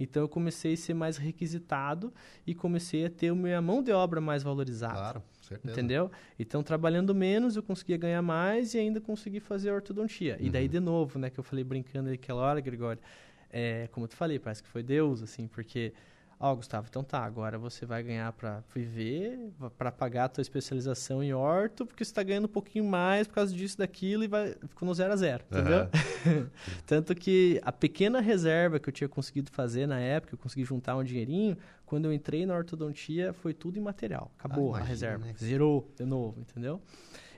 [0.00, 2.12] Então eu comecei a ser mais requisitado
[2.46, 4.94] e comecei a ter a minha mão de obra mais valorizada.
[4.94, 5.72] Claro, certeza.
[5.72, 6.10] Entendeu?
[6.38, 10.36] Então, trabalhando menos, eu conseguia ganhar mais e ainda consegui fazer a ortodontia.
[10.40, 10.70] E daí, Uhum.
[10.70, 13.02] de novo, né, que eu falei brincando naquela hora, Gregório,
[13.50, 15.92] é, como eu te falei, parece que foi Deus, assim, porque,
[16.40, 21.22] ó, Gustavo, então tá, agora você vai ganhar para viver, para pagar a tua especialização
[21.22, 24.54] em orto, porque você tá ganhando um pouquinho mais por causa disso, daquilo, e vai,
[24.68, 25.88] ficou no zero a zero, entendeu?
[26.86, 30.96] Tanto que a pequena reserva que eu tinha conseguido fazer na época, eu consegui juntar
[30.96, 34.30] um dinheirinho, quando eu entrei na ortodontia, foi tudo em material.
[34.38, 35.24] Acabou Ah, a imagina, reserva.
[35.26, 35.34] né?
[35.38, 36.80] Zerou de novo, entendeu?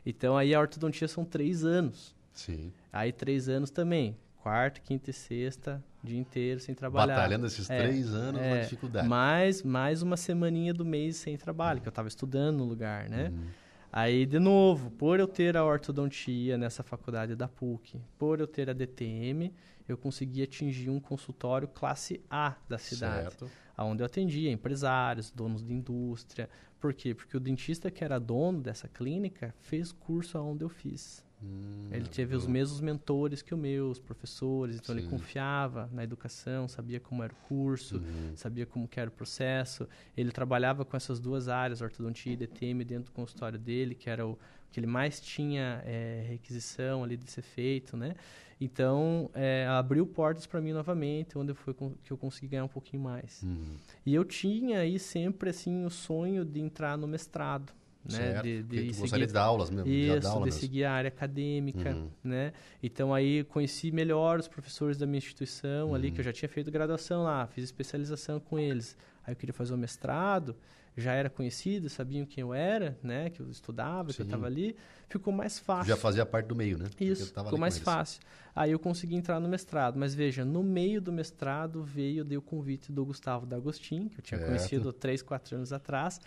[0.04, 2.14] Então aí a ortodontia são três anos.
[2.32, 2.72] Sim.
[2.92, 4.16] Aí três anos também.
[4.42, 7.14] Quarta, quinta e sexta, dia inteiro sem trabalhar.
[7.14, 9.06] Batalhando esses É, três anos é, na dificuldade.
[9.06, 13.28] Mais, mais uma semaninha do mês sem trabalho, que eu estava estudando no lugar, né?
[13.28, 13.46] Uhum.
[13.92, 18.70] Aí, de novo, por eu ter a ortodontia nessa faculdade da PUC, por eu ter
[18.70, 19.52] a DTM,
[19.88, 23.50] eu consegui atingir um consultório classe A da cidade Certo.
[23.76, 26.48] onde eu atendia empresários, donos de indústria.
[26.78, 27.14] Por quê?
[27.14, 31.24] Porque o dentista que era dono dessa clínica fez curso aonde eu fiz.
[31.42, 35.08] Hum, Ele teve os mesmos mentores que os meus, professores, então ele Sim.
[35.10, 38.36] confiava na educação, sabia como era o curso, Uhum.
[38.36, 39.88] sabia como era o processo.
[40.16, 44.26] Ele trabalhava com essas duas áreas, ortodontia e DTM, dentro do consultório dele, que era
[44.26, 44.38] o
[44.70, 48.14] que ele mais tinha eh, requisição ali de ser feito, né?
[48.60, 51.74] Então, eh, abriu portas para mim novamente, onde foi
[52.04, 53.42] que eu consegui ganhar um pouquinho mais.
[53.42, 53.76] Uhum.
[54.06, 57.72] E eu tinha aí sempre assim o sonho de entrar no mestrado,
[58.04, 58.40] né?
[58.42, 60.60] De, de tu gostaria de dar aulas mesmo, de isso, aula de mesmo.
[60.60, 62.10] seguir a área acadêmica, Uhum.
[62.24, 62.52] né?
[62.82, 66.14] Então aí conheci melhor os professores da minha instituição ali, Uhum.
[66.14, 68.96] que eu já tinha feito graduação lá, fiz especialização com eles.
[69.26, 70.56] Aí eu queria fazer o mestrado,
[70.96, 73.30] já era conhecido, sabiam quem eu era, né?
[73.30, 74.30] Que eu estudava, que eu Sim.
[74.30, 74.76] estava ali.
[75.08, 75.88] Ficou mais fácil.
[75.94, 76.86] já fazia parte do meio, né?
[77.00, 78.20] Isso, ficou ali mais fácil.
[78.54, 79.96] Aí eu consegui entrar no mestrado.
[79.98, 84.38] Mas veja, no meio do mestrado veio o convite do Gustavo D'Agostin, que eu tinha
[84.38, 84.48] Certo.
[84.48, 86.20] conhecido três, quatro anos atrás,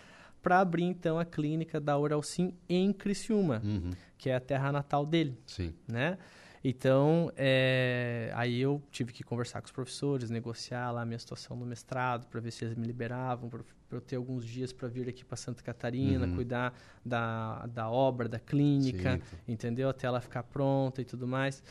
[0.44, 3.92] para abrir então a clínica da Oralcim em Criciúma, Uhum.
[4.18, 5.74] que é a terra natal dele, Sim.
[5.88, 6.18] né?
[6.66, 11.58] Então, é, aí eu tive que conversar com os professores, negociar lá a minha situação
[11.58, 15.10] no mestrado, para ver se eles me liberavam, para eu ter alguns dias para vir
[15.10, 16.36] aqui para Santa Catarina, Uhum.
[16.36, 16.74] cuidar
[17.06, 19.22] da, da obra, da clínica, Sim.
[19.48, 19.90] entendeu?
[19.90, 21.62] Até ela ficar pronta e tudo mais.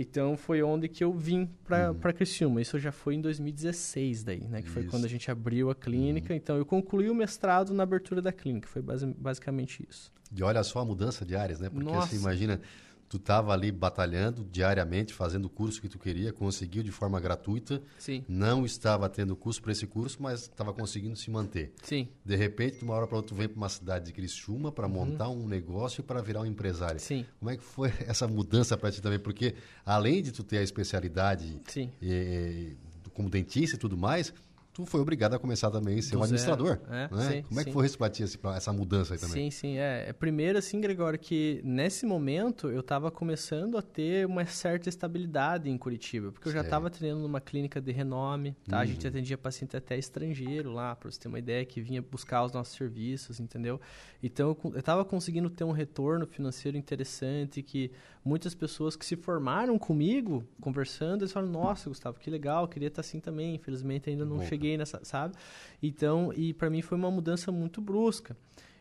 [0.00, 1.98] Então foi onde que eu vim para Uhum.
[1.98, 2.62] para Criciúma.
[2.62, 4.62] Isso já foi em 2016 daí, né?
[4.62, 4.90] Que foi Isso.
[4.90, 6.34] quando a gente abriu a clínica.
[6.34, 8.68] Então eu concluí o mestrado na abertura da clínica.
[8.68, 10.12] Foi basi- basicamente isso.
[10.36, 11.68] E olha só a mudança de áreas, né?
[11.68, 12.06] Porque Nossa.
[12.08, 12.60] assim, imagina,
[13.08, 17.82] tu tava ali batalhando diariamente, fazendo o curso que tu queria, conseguiu de forma gratuita,
[17.98, 21.72] Sim, não estava tendo custo para esse curso, mas estava conseguindo se manter.
[21.82, 24.70] sim, De repente, de uma hora para outra, tu vem para uma cidade de Criciúma
[24.70, 26.96] para montar um negócio e para virar um empresário.
[26.96, 27.06] Uhum.
[27.06, 29.18] sim, Como é que foi essa mudança para ti também?
[29.18, 29.54] Porque
[29.86, 31.60] além de tu ter a especialidade
[32.02, 32.72] eh,
[33.14, 34.32] como dentista e tudo mais,
[34.78, 36.78] tu foi obrigado a começar também a ser Do um administrador.
[36.88, 37.08] é, né?
[37.32, 37.74] sim, Como é que sim.
[37.74, 39.34] foi isso para ti, essa mudança aí também?
[39.34, 39.76] Sim, sim.
[39.76, 44.88] É, É, primeiro, assim, Gregório, que nesse momento eu estava começando a ter uma certa
[44.88, 48.78] estabilidade em Curitiba, porque eu já estava treinando numa clínica de renome, tá?
[48.78, 49.08] A gente Uhum.
[49.10, 52.76] atendia paciente até estrangeiro lá, para você ter uma ideia, que vinha buscar os nossos
[52.76, 53.80] serviços, entendeu?
[54.22, 57.90] Então, eu estava conseguindo ter um retorno financeiro interessante, que
[58.24, 63.00] muitas pessoas que se formaram comigo, conversando, eles falam, nossa, Gustavo, que legal, queria estar
[63.00, 64.48] assim também, infelizmente ainda não cara.
[64.48, 65.34] cheguei nessa, sabe?
[65.82, 68.36] Então, e para mim foi uma mudança muito brusca.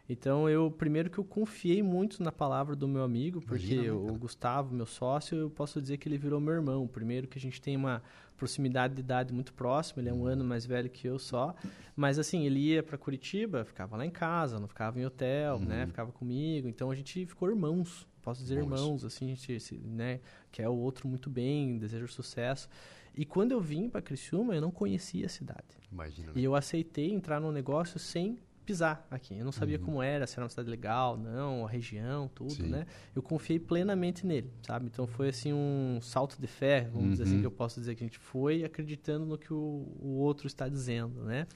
[0.09, 3.91] Então, eu primeiro que eu confiei muito na palavra do meu amigo, porque Imagina, né,
[3.91, 4.17] o cara?
[4.17, 6.87] Gustavo, meu sócio, eu posso dizer que ele virou meu irmão.
[6.87, 8.01] Primeiro que a gente tem uma
[8.37, 11.53] proximidade de idade muito próxima, ele é um ano mais velho que eu só.
[11.93, 15.85] Mas assim, ele ia para Curitiba, ficava lá em casa, não ficava em hotel, né?
[15.87, 16.69] Ficava comigo.
[16.69, 18.07] Então a gente ficou irmãos.
[18.27, 19.05] Posso dizer Irmãos.
[19.05, 20.19] assim, a gente, né,
[20.51, 22.67] quer o outro muito bem, deseja sucesso.
[23.15, 25.63] E quando eu vim para Criciúma, eu não conhecia a cidade.
[25.89, 26.27] Imagina.
[26.27, 26.33] né?
[26.35, 29.37] E eu aceitei entrar no negócio sem pisar aqui.
[29.37, 29.85] Eu não sabia Uhum.
[29.85, 32.67] como era, se era uma cidade legal, não, a região, tudo, Sim.
[32.67, 32.85] né?
[33.15, 34.85] Eu confiei plenamente nele, sabe?
[34.87, 37.39] Então foi assim um salto de fé, vamos dizer assim, Uhum.
[37.41, 40.67] que eu posso dizer que a gente foi acreditando no que o, o outro está
[40.67, 41.47] dizendo, né?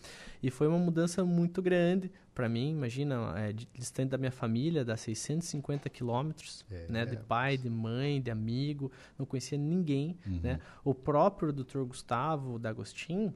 [0.42, 4.96] E foi uma mudança muito grande para mim, imagina, é, distante da minha família, dá
[4.96, 7.06] 650 quilômetros, É, né?
[7.06, 10.40] De pai, de mãe, de amigo, não conhecia ninguém, Uhum.
[10.42, 10.60] né?
[10.84, 11.84] O próprio Dr.
[11.84, 13.34] Gustavo D'Agostin,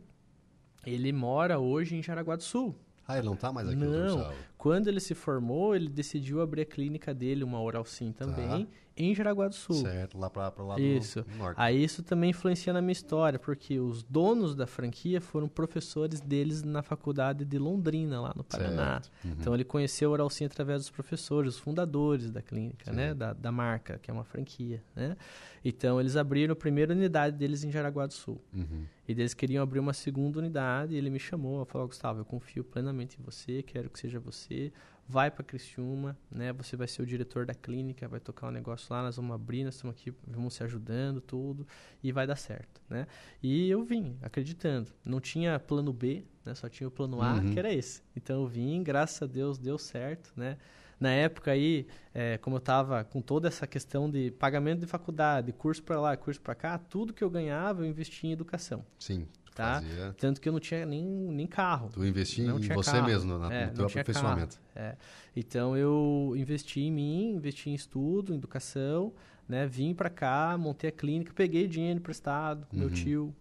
[0.86, 2.74] ele mora hoje em Jaraguá do Sul.
[3.08, 4.32] Ah, ele não tá mais aqui, Não.
[4.58, 9.14] Quando ele se formou, ele decidiu abrir a clínica dele, uma Oral Sim também, em
[9.14, 9.76] Jaraguá do Sul.
[9.76, 11.22] Certo, lá para lá do Isso.
[11.24, 11.58] do norte.
[11.60, 16.64] Aí isso também influencia na minha história, porque os donos da franquia foram professores deles
[16.64, 19.02] na faculdade de Londrina, lá no Paraná.
[19.24, 19.36] Uhum.
[19.40, 23.14] Então ele conheceu o Oral Sim através dos professores, os fundadores da clínica, né?
[23.14, 25.18] Da, da marca, que é uma franquia, né?
[25.64, 28.42] Então eles abriram a primeira unidade deles em Jaraguá do Sul.
[28.54, 28.86] Uhum.
[29.08, 32.64] E eles queriam abrir uma segunda unidade e ele me chamou, falou, Gustavo, eu confio
[32.64, 34.72] plenamente em você, quero que seja você,
[35.08, 36.52] vai para Criciúma, né?
[36.54, 39.64] Você vai ser o diretor da clínica, vai tocar um negócio lá, nós vamos abrir,
[39.64, 41.68] nós estamos aqui, vamos se ajudando, tudo,
[42.04, 43.06] e vai dar certo, né?
[43.42, 44.92] E eu vim, acreditando.
[45.04, 46.56] Não tinha plano B, né?
[46.56, 47.52] Só tinha o plano A, Uhum.
[47.52, 48.02] que era esse.
[48.16, 50.58] Então eu vim, graças a Deus, deu certo, né?
[51.00, 55.52] Na época aí, é, como eu estava com toda essa questão de pagamento de faculdade,
[55.52, 58.86] curso para lá, curso para cá, tudo que eu ganhava eu investia em educação.
[58.98, 59.82] Sim, Tá.
[59.82, 60.14] fazia...
[60.20, 61.90] Tanto que eu não tinha nem, nem carro.
[61.92, 63.06] Tu investia em você carro.
[63.08, 64.60] mesmo, na, É, no teu aperfeiçoamento.
[64.76, 64.96] É.
[65.36, 69.14] Então eu investi em mim, investi em estudo, em educação,
[69.48, 69.66] né?
[69.66, 72.94] Vim pra cá, montei a clínica, peguei dinheiro emprestado com meu Uhum.
[72.94, 73.36] tio.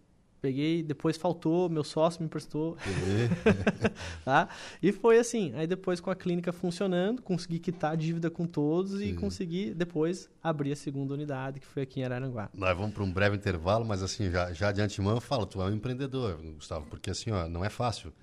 [0.45, 3.29] Peguei, depois faltou, meu sócio me emprestou, E-
[4.23, 4.47] tá?
[4.79, 5.51] E foi assim.
[5.55, 9.15] Aí depois com a clínica funcionando, consegui quitar a dívida com todos e Sim.
[9.15, 12.47] consegui depois abrir a segunda unidade, que foi aqui em Araranguá.
[12.53, 15.59] Nós vamos para um breve intervalo, mas assim, já, já de antemão eu falo, tu
[15.59, 18.13] é um empreendedor, Gustavo, porque assim, ó, não é fácil.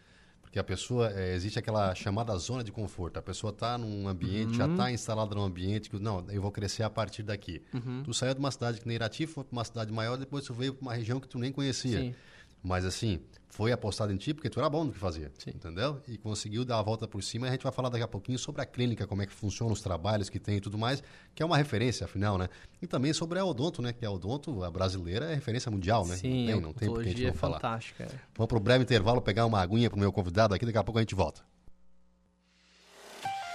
[0.53, 3.17] Porque a pessoa, é, existe aquela chamada zona de conforto.
[3.17, 6.83] A pessoa está num ambiente, já está instalada num ambiente que, não, eu vou crescer
[6.83, 7.63] a partir daqui.
[8.05, 10.53] Tu saiu de uma cidade que nem Irati, foi para uma cidade maior, depois tu
[10.53, 11.99] veio para uma região que tu nem conhecia.
[11.99, 12.15] Sim.
[12.63, 15.51] Mas assim, foi apostado em ti porque tu era bom no que fazia, Sim.
[15.51, 16.01] entendeu?
[16.09, 17.47] E conseguiu dar a volta por cima.
[17.47, 19.73] E a gente vai falar daqui a pouquinho sobre a clínica, como é que funciona
[19.73, 21.03] os trabalhos que tem e tudo mais,
[21.35, 22.49] que é uma referência, afinal, né?
[22.81, 23.93] E também sobre a Odonto, né?
[23.93, 26.17] Que a Odonto, a brasileira, é referência mundial, né?
[26.17, 27.57] Sim, não tem, não tem porque a gente não é falar.
[27.57, 28.07] fantástica.
[28.35, 30.99] Vamos para o breve intervalo pegar uma aguinha pro meu convidado aqui, daqui a pouco
[30.99, 31.43] a gente volta.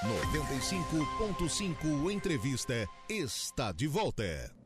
[0.03, 4.56] 95.5 Entrevista está de volta.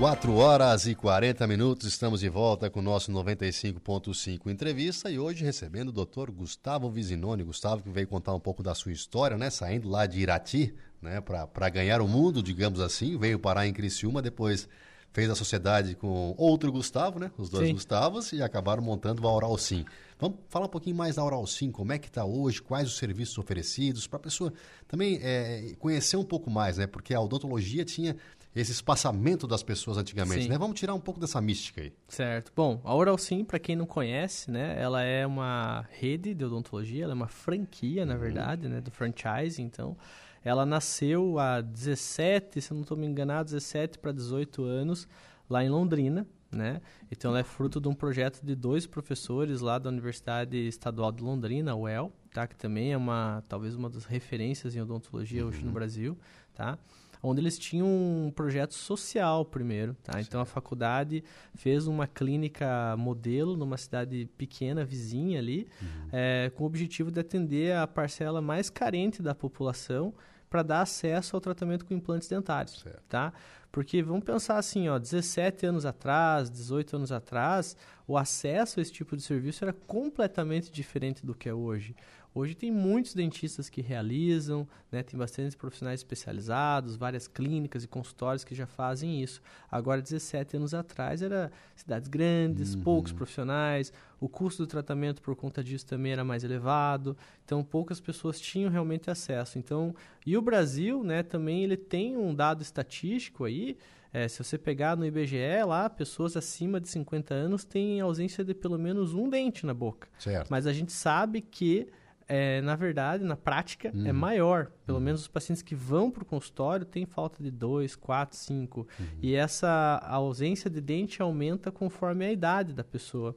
[0.00, 5.44] Quatro horas e 40 minutos, estamos de volta com o nosso 95.5 entrevista e hoje
[5.44, 6.30] recebendo o Dr.
[6.30, 7.42] Gustavo Vizinoni.
[7.42, 9.50] Gustavo que veio contar um pouco da sua história, né?
[9.50, 11.20] Saindo lá de Irati, né?
[11.20, 13.18] Para ganhar o mundo, digamos assim.
[13.18, 14.66] Veio parar em Criciúma, depois
[15.12, 17.30] fez a sociedade com outro Gustavo, né?
[17.36, 17.74] Os dois Sim.
[17.74, 19.84] Gustavos e acabaram montando a Oral Sim.
[20.18, 22.96] Vamos falar um pouquinho mais da Oral Sim, como é que está hoje, quais os
[22.96, 24.52] serviços oferecidos, para a pessoa
[24.86, 26.86] também é, conhecer um pouco mais, né?
[26.86, 28.16] Porque a odontologia tinha
[28.54, 30.48] esse espaçamento das pessoas antigamente, Sim.
[30.48, 30.58] né?
[30.58, 31.92] Vamos tirar um pouco dessa mística aí.
[32.08, 32.52] Certo.
[32.54, 37.04] Bom, a Oral Sim, para quem não conhece, né, ela é uma rede de odontologia,
[37.04, 39.96] ela é uma franquia, na verdade, né, do franchise, então.
[40.42, 45.06] Ela nasceu há 17, se eu não estou me enganado, 17 para 18 anos,
[45.48, 46.80] lá em Londrina, né?
[47.10, 51.22] Então ela é fruto de um projeto de dois professores lá da Universidade Estadual de
[51.22, 52.46] Londrina, UEL, tá?
[52.46, 56.16] Que também é uma, talvez uma das referências em odontologia hoje no Brasil,
[56.54, 56.78] tá?
[57.22, 60.20] Onde eles tinham um projeto social primeiro, tá?
[60.20, 61.22] Então a faculdade
[61.54, 65.68] fez uma clínica modelo numa cidade pequena vizinha ali,
[66.12, 70.14] eh, com o objetivo de atender a parcela mais carente da população
[70.48, 73.02] para dar acesso ao tratamento com implantes dentários, Certo.
[73.08, 73.32] tá?
[73.70, 78.90] Porque vamos pensar assim, ó, 17 anos atrás, 18 anos atrás, o acesso a esse
[78.90, 81.94] tipo de serviço era completamente diferente do que é hoje.
[82.32, 85.02] Hoje tem muitos dentistas que realizam, né?
[85.02, 89.42] tem bastantes profissionais especializados, várias clínicas e consultórios que já fazem isso.
[89.70, 92.82] Agora, 17 anos atrás, era cidades grandes, uhum.
[92.82, 98.00] poucos profissionais, o custo do tratamento por conta disso também era mais elevado, então poucas
[98.00, 99.58] pessoas tinham realmente acesso.
[99.58, 103.76] Então, e o Brasil, né, também ele tem um dado estatístico aí,
[104.12, 108.54] é, se você pegar no IBGE lá, pessoas acima de 50 anos têm ausência de
[108.54, 110.08] pelo menos um dente na boca.
[110.18, 110.48] Certo.
[110.50, 111.88] Mas a gente sabe que
[112.32, 114.14] é, na verdade, na prática, é uhum.
[114.14, 114.70] menos.
[114.86, 115.04] Pelo uhum.
[115.04, 118.86] menos os pacientes que vão para o consultório têm falta de 2, 4, 5.
[119.20, 123.36] E essa ausência de dente aumenta conforme a idade da pessoa.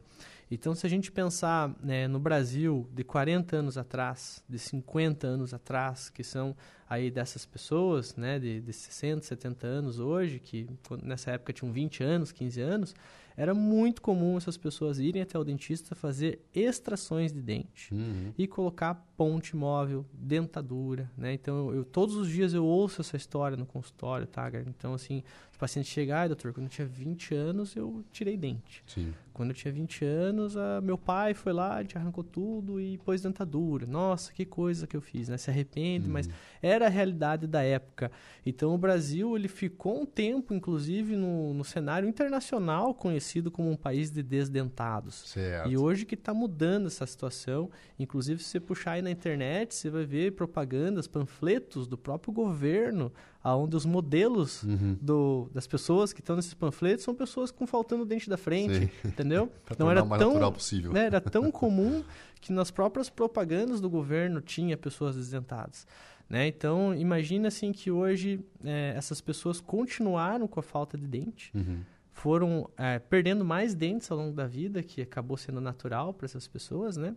[0.51, 5.55] Então, se a gente pensar né, no Brasil de 40 anos atrás, de 50 anos
[5.55, 6.55] atrás, que são
[6.89, 10.67] aí dessas pessoas, né, de, de 60, 70 anos hoje, que
[11.01, 12.95] nessa época tinham 20 anos, 15 anos,
[13.35, 18.31] era muito comum essas pessoas irem até o dentista fazer extrações de dente uhum.
[18.37, 21.33] e colocar ponte móvel, dentadura, né?
[21.33, 25.23] Então, eu, eu, todos os dias eu ouço essa história no consultório, tá, Então, assim,
[25.51, 28.83] os pacientes chegam, ah, doutor, quando eu tinha 20 anos, eu tirei dente.
[28.87, 29.13] Sim.
[29.31, 33.21] Quando eu tinha 20 anos, a, meu pai foi lá, gente arrancou tudo e pôs
[33.21, 33.85] dentadura.
[33.85, 35.37] Nossa, que coisa que eu fiz, né?
[35.37, 36.13] Se arrepende, uhum.
[36.13, 36.29] mas
[36.73, 38.11] era a realidade da época.
[38.45, 43.75] Então, o Brasil, ele ficou um tempo, inclusive, no, no cenário internacional conhecido como um
[43.75, 45.23] país de desdentados.
[45.27, 45.69] Certo.
[45.69, 49.89] E hoje que está mudando essa situação, inclusive se você puxar aí na internet, você
[49.89, 53.11] vai ver propagandas, panfletos do próprio governo,
[53.43, 54.97] aonde os modelos uhum.
[55.01, 58.89] do, das pessoas que estão nesses panfletos são pessoas com faltando dente da frente, Sim.
[59.07, 59.51] entendeu?
[59.77, 60.93] Não era tão possível.
[60.93, 62.03] Né, era tão comum
[62.39, 65.85] que nas próprias propagandas do governo tinha pessoas desdentadas.
[66.29, 66.47] Né?
[66.47, 71.81] Então, imagina assim que hoje é, essas pessoas continuaram com a falta de dente, uhum.
[72.11, 76.47] foram é, perdendo mais dentes ao longo da vida, que acabou sendo natural para essas
[76.47, 77.15] pessoas, né?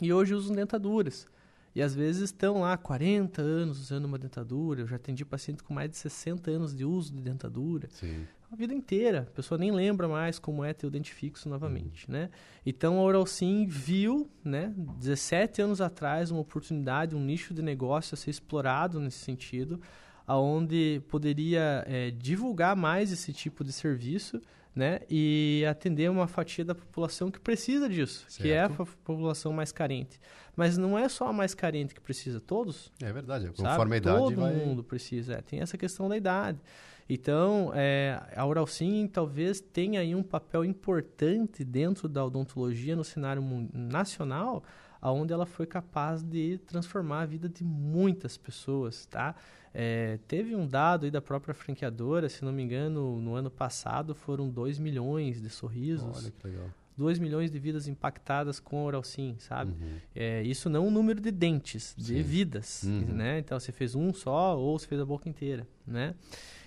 [0.00, 1.26] E hoje usam dentaduras.
[1.74, 4.80] E às vezes estão lá 40 anos usando uma dentadura.
[4.80, 7.88] Eu já atendi paciente com mais de 60 anos de uso de dentadura.
[7.90, 8.26] Sim.
[8.50, 9.26] A vida inteira.
[9.28, 12.14] A pessoa nem lembra mais como é ter o dente fixo novamente, uhum.
[12.14, 12.30] né?
[12.64, 18.16] Então a Oralsim viu, né, 17 anos atrás, uma oportunidade, um nicho de negócio a
[18.16, 19.80] ser explorado nesse sentido,
[20.26, 24.40] aonde poderia é, divulgar mais esse tipo de serviço
[24.78, 25.00] né?
[25.10, 28.42] E atender uma fatia da população que precisa disso, certo.
[28.42, 30.20] que é a população mais carente.
[30.54, 32.92] Mas não é só a mais carente que precisa, todos.
[33.02, 34.54] É verdade, conforme a idade Todo vai...
[34.54, 36.60] mundo precisa, é, tem essa questão da idade.
[37.08, 43.42] Então, é, a Uralsim talvez tenha aí um papel importante dentro da odontologia no cenário
[43.72, 44.62] nacional,
[45.00, 49.34] aonde ela foi capaz de transformar a vida de muitas pessoas, tá?
[49.72, 54.14] É, teve um dado aí da própria franqueadora, se não me engano, no ano passado
[54.14, 56.16] foram 2 milhões de sorrisos.
[56.16, 56.68] Olha que legal.
[56.96, 59.70] 2 milhões de vidas impactadas com Oral Sim, sabe?
[59.70, 59.96] Uhum.
[60.16, 62.22] É, isso não o número de dentes, de Sim.
[62.22, 63.14] vidas, uhum.
[63.14, 63.38] né?
[63.38, 66.12] Então, você fez um só ou você fez a boca inteira, né?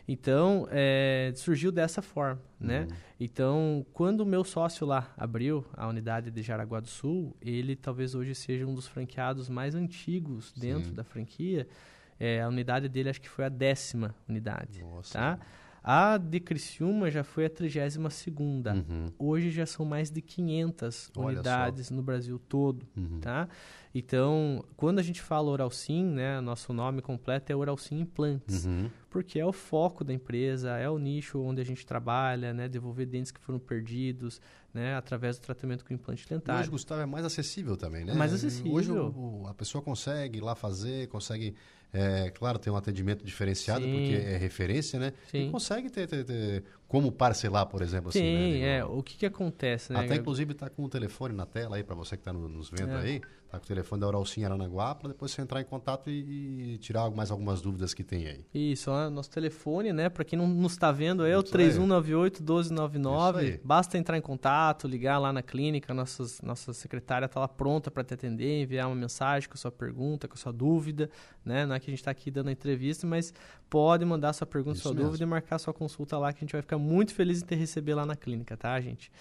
[0.08, 2.82] Então, é, surgiu dessa forma, né?
[2.90, 2.96] Uhum.
[3.20, 8.16] Então, quando o meu sócio lá abriu a unidade de Jaraguá do Sul, ele talvez
[8.16, 10.96] hoje seja um dos franqueados mais antigos dentro Sim.
[10.96, 11.68] da franquia.
[12.20, 15.14] É, a unidade dele acho que foi a décima unidade, Nossa.
[15.14, 15.40] tá?
[15.84, 18.74] A de Criciúma já foi a 32 segunda.
[18.74, 19.12] Uhum.
[19.18, 21.96] Hoje já são mais de 500 Olha unidades só.
[21.96, 23.20] no Brasil todo, uhum.
[23.20, 23.50] tá?
[23.94, 28.90] Então, quando a gente fala Oralsim, né, nosso nome completo é Oralsim Implantes, uhum.
[29.10, 33.08] porque é o foco da empresa, é o nicho onde a gente trabalha, né, devolver
[33.08, 34.40] dentes que foram perdidos,
[34.74, 36.62] né, através do tratamento com implante dentário.
[36.62, 38.14] Hoje, Gustavo, é mais acessível também, né?
[38.14, 38.72] Mais acessível.
[38.72, 41.56] Hoje o, o, a pessoa consegue ir lá fazer, consegue
[41.94, 43.92] é, claro, tem um atendimento diferenciado, Sim.
[43.92, 45.14] porque é referência, né?
[45.30, 45.48] Sim.
[45.48, 48.12] E consegue ter, ter, ter, como parcelar, por exemplo.
[48.12, 48.78] Sim, assim, né?
[48.78, 48.86] é.
[48.86, 50.00] O que, que acontece, né?
[50.00, 52.94] Até, inclusive, está com o telefone na tela aí, para você que está nos vendo
[52.94, 53.02] é.
[53.02, 53.22] aí.
[53.52, 56.78] Está com o telefone da Oralcinha Aranaguá, para depois você entrar em contato e, e,
[56.78, 58.46] tirar mais algumas dúvidas que tem aí.
[58.54, 60.08] Isso, ó, nosso telefone, né?
[60.08, 63.60] Para quem não nos está vendo, é o 3198-1299.
[63.62, 68.06] Basta entrar em contato, ligar lá na clínica, nossas, nossa secretária está lá pronta para
[68.06, 71.10] te atender, enviar uma mensagem com a sua pergunta, com a sua dúvida,
[71.44, 71.66] né?
[71.66, 73.34] Não é que a gente está aqui dando a entrevista, mas
[73.70, 75.08] pode mandar sua pergunta, Isso sua mesmo.
[75.08, 77.56] dúvida e marcar sua consulta lá, que a gente vai ficar muito feliz em te
[77.56, 79.12] receber lá na clínica, tá, gente?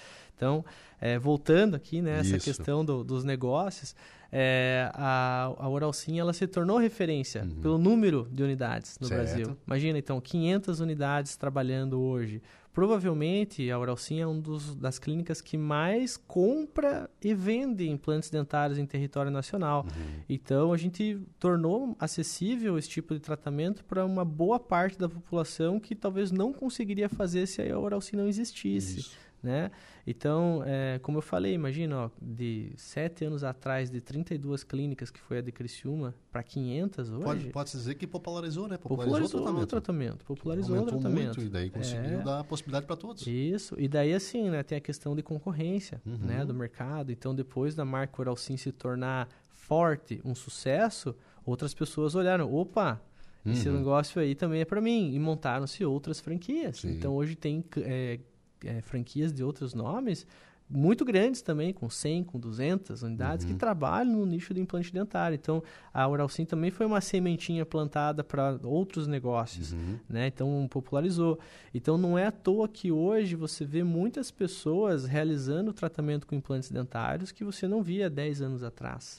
[0.40, 0.64] Então,
[0.98, 3.94] é, voltando aqui, né, essa questão do, dos negócios,
[4.32, 7.60] é, a, a Oral Sim, ela se tornou referência uhum.
[7.60, 9.26] pelo número de unidades no certo.
[9.26, 9.56] Brasil.
[9.66, 12.40] Imagina, então, 500 unidades trabalhando hoje.
[12.72, 14.42] Provavelmente a Oralcim é uma
[14.76, 19.82] das clínicas que mais compra e vende implantes dentários em território nacional.
[19.84, 20.22] Uhum.
[20.28, 25.80] Então a gente tornou acessível esse tipo de tratamento para uma boa parte da população
[25.80, 29.00] que talvez não conseguiria fazer se a Oralcim não existisse.
[29.00, 29.18] Isso.
[29.42, 29.72] né?
[30.10, 35.20] Então, é, como eu falei, imagina, ó, de sete anos atrás, de 32 clínicas, que
[35.20, 37.22] foi a de Criciúma, para 500 hoje...
[37.22, 38.76] Pode, pode dizer que popularizou, né?
[38.76, 40.24] Popularizou, popularizou o tratamento.
[40.24, 41.36] Popularizou Aumentou o tratamento.
[41.36, 43.24] muito e daí conseguiu é, dar a possibilidade para todos.
[43.24, 46.18] Isso, e daí assim, né, tem a questão de concorrência, uhum.
[46.18, 47.12] né, do mercado.
[47.12, 51.14] Então, depois da marca Oral Sim se tornar forte, um sucesso,
[51.46, 53.00] outras pessoas olharam, opa,
[53.46, 53.76] esse uhum.
[53.76, 55.14] negócio aí também é para mim.
[55.14, 56.78] E montaram-se outras franquias.
[56.78, 56.90] Sim.
[56.90, 58.18] Então hoje tem é,
[58.64, 60.26] é, franquias de outros nomes
[60.70, 63.52] muito grandes também, com 100, com 200 unidades, uhum.
[63.52, 65.34] que trabalham no nicho do implante dentário.
[65.34, 65.62] Então,
[65.92, 69.98] a Oralsim também foi uma sementinha plantada para outros negócios, uhum.
[70.08, 70.28] né?
[70.28, 71.40] Então, popularizou.
[71.74, 76.70] Então, não é à toa que hoje você vê muitas pessoas realizando tratamento com implantes
[76.70, 79.16] dentários que você não via 10 anos atrás.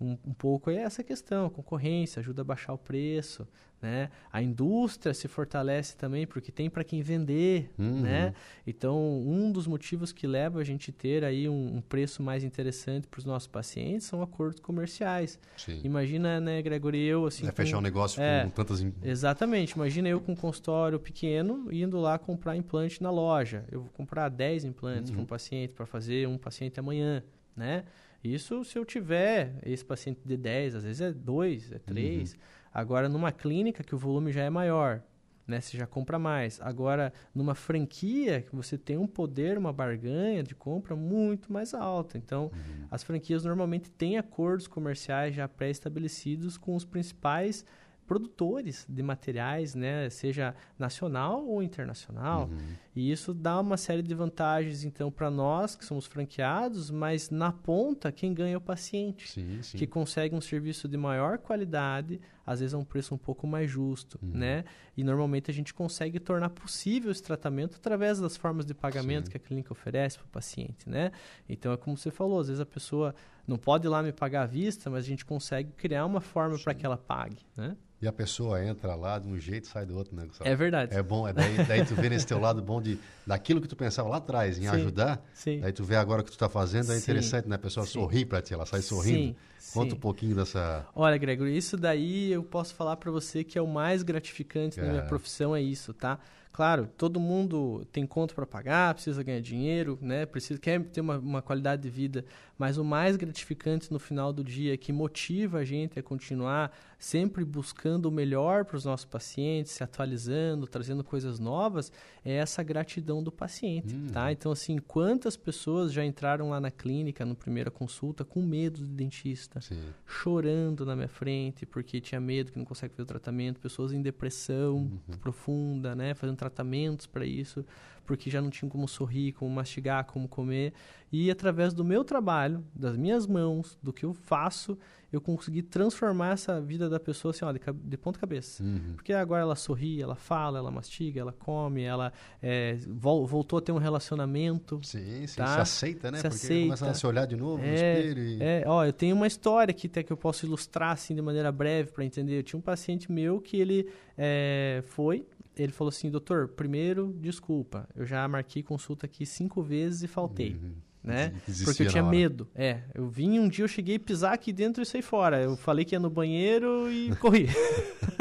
[0.00, 3.46] Um, um pouco é essa questão, a concorrência ajuda a baixar o preço,
[3.82, 4.10] né?
[4.32, 8.00] A indústria se fortalece também porque tem para quem vender, uhum.
[8.00, 8.32] né?
[8.64, 13.08] Então, um dos motivos que leva a gente ter aí um, um preço mais interessante
[13.08, 15.38] para os nossos pacientes são acordos comerciais.
[15.56, 15.80] Sim.
[15.82, 17.44] Imagina, né, Gregory, eu assim...
[17.44, 18.86] É com, fechar um negócio é, com tantas...
[19.02, 19.72] Exatamente.
[19.72, 23.64] Imagina eu com um consultório pequeno indo lá comprar implante na loja.
[23.68, 25.16] Eu vou comprar 10 implantes uhum.
[25.16, 27.24] para um paciente para fazer um paciente amanhã,
[27.56, 27.84] né?
[28.22, 32.32] Isso se eu tiver esse paciente de 10, às vezes é 2, é 3...
[32.32, 32.38] Uhum.
[32.72, 35.02] Agora, numa clínica que o volume já é maior,
[35.46, 35.60] né?
[35.60, 36.60] Você já compra mais.
[36.60, 42.16] Agora, numa franquia, que você tem um poder, uma barganha de compra muito mais alta.
[42.16, 42.86] Então, uhum.
[42.90, 47.64] as franquias normalmente têm acordos comerciais já pré-estabelecidos com os principais
[48.06, 52.48] produtores de materiais, né, seja nacional ou internacional.
[52.50, 52.58] Uhum.
[52.94, 57.52] E isso dá uma série de vantagens, então, para nós que somos franqueados, mas na
[57.52, 59.78] ponta, quem ganha é o paciente, sim, sim.
[59.78, 63.70] que consegue um serviço de maior qualidade, às vezes a um preço um pouco mais
[63.70, 64.30] justo, uhum.
[64.32, 64.64] né?
[64.96, 69.30] E normalmente a gente consegue tornar possível esse tratamento através das formas de pagamento sim.
[69.32, 71.12] que a clínica oferece para o paciente, né?
[71.48, 73.14] Então, é como você falou, às vezes a pessoa
[73.46, 76.58] não pode ir lá me pagar à vista, mas a gente consegue criar uma forma
[76.58, 77.76] para que ela pague, né?
[78.02, 80.26] E a pessoa entra lá de um jeito e sai do outro, né?
[80.40, 80.92] É verdade.
[80.92, 83.76] É bom, é daí, daí tu vê nesse teu lado bom de daquilo que tu
[83.76, 85.60] pensava lá atrás em sim, ajudar, sim.
[85.60, 87.54] daí tu vê agora o que tu está fazendo, é sim, interessante, né?
[87.54, 89.36] A pessoa sorri para ti, ela sai sorrindo.
[89.72, 90.84] Conta um pouquinho dessa...
[90.96, 94.82] Olha, Gregory, isso daí eu posso falar para você que é o mais gratificante é.
[94.82, 96.18] da minha profissão, é isso, tá?
[96.52, 100.26] Claro, todo mundo tem conta para pagar, precisa ganhar dinheiro, né?
[100.26, 102.26] Precisa, quer ter uma, uma, qualidade de vida,
[102.58, 107.44] mas o mais gratificante no final do dia, que motiva a gente a continuar sempre
[107.44, 111.90] buscando o melhor para os nossos pacientes, se atualizando, trazendo coisas novas,
[112.24, 114.06] é essa gratidão do paciente, hum.
[114.12, 114.30] tá?
[114.30, 118.86] Então, assim, quantas pessoas já entraram lá na clínica, na primeira consulta, com medo do
[118.86, 119.80] dentista, Sim.
[120.06, 124.00] chorando na minha frente, porque tinha medo que não consegue fazer o tratamento, pessoas em
[124.00, 125.18] depressão uhum.
[125.20, 126.14] profunda, né?
[126.14, 127.64] Fazendo tratamentos para isso,
[128.04, 130.72] porque já não tinham como sorrir, como mastigar, como comer.
[131.10, 134.76] E através do meu trabalho, das minhas mãos, do que eu faço,
[135.12, 138.62] eu consegui transformar essa vida da pessoa assim, ó, de, de ponta cabeça.
[138.62, 138.94] Uhum.
[138.94, 142.10] Porque agora ela sorri, ela fala, ela mastiga, ela come, ela
[142.42, 144.80] é, vol voltou a ter um relacionamento.
[144.82, 145.48] Sim, sim, tá?
[145.48, 146.16] se aceita, né?
[146.16, 146.64] Se Porque aceita.
[146.64, 148.22] começa a se olhar de novo é, no espelho.
[148.22, 148.42] E...
[148.42, 151.52] É, ó, eu tenho uma história aqui até que eu posso ilustrar assim de maneira
[151.52, 152.38] breve para entender.
[152.38, 155.26] Eu tinha um paciente meu que ele é, foi
[155.56, 160.52] ele falou assim, doutor, primeiro, desculpa, eu já marquei consulta aqui cinco vezes e faltei.
[160.52, 160.74] Uhum.
[161.02, 161.32] Né?
[161.64, 162.48] Porque eu tinha medo.
[162.54, 165.42] É, eu vim um dia, eu cheguei a pisar aqui dentro e saí fora.
[165.42, 167.48] Eu falei que ia no banheiro e corri.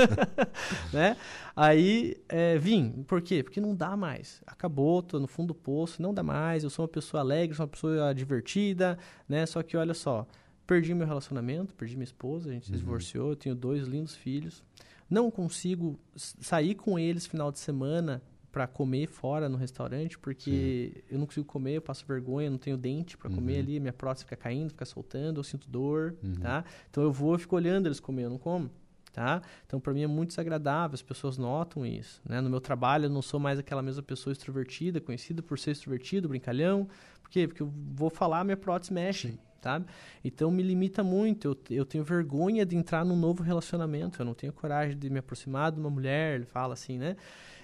[0.92, 1.16] né?
[1.56, 3.04] Aí é, vim.
[3.08, 3.44] Por quê?
[3.44, 4.42] Porque não dá mais.
[4.48, 6.64] Acabou, tô no fundo do poço, não dá mais.
[6.64, 8.98] Eu sou uma pessoa alegre, sou uma pessoa divertida,
[9.30, 9.46] né?
[9.46, 10.26] Só que olha só,
[10.66, 12.78] perdi meu relacionamento, perdi minha esposa, a gente se uhum.
[12.80, 14.64] divorciou, eu tenho dois lindos filhos.
[15.12, 21.02] Não consigo sair com eles final de semana para comer fora no restaurante, porque Sim.
[21.12, 23.36] eu não consigo comer, eu passo vergonha, não tenho dente para uhum.
[23.36, 26.36] comer ali, minha prótese fica caindo, fica soltando, eu sinto dor, uhum.
[26.36, 26.64] tá?
[26.90, 28.72] Então eu vou, eu fico olhando eles comer, eu não como,
[29.12, 29.42] tá?
[29.66, 32.40] Então para mim é muito desagradável, as pessoas notam isso, né?
[32.40, 36.30] No meu trabalho eu não sou mais aquela mesma pessoa extrovertida, conhecida por ser extrovertido,
[36.30, 36.88] brincalhão,
[37.22, 37.48] por quê?
[37.48, 39.30] Porque eu vou falar, minha prótese mexe.
[39.30, 39.86] Sim sabe?
[40.24, 41.48] Então me limita muito.
[41.48, 44.22] Eu, eu tenho vergonha de entrar num novo relacionamento.
[44.22, 46.36] Eu não tenho coragem de me aproximar de uma mulher.
[46.36, 47.16] Ele fala assim, né?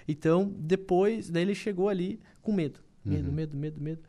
[0.06, 3.34] Então depois, daí ele chegou ali com medo, medo, uhum.
[3.34, 4.02] medo, medo, medo.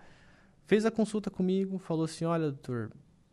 [0.66, 2.92] Fez a consulta comigo, falou assim, olha, doutor,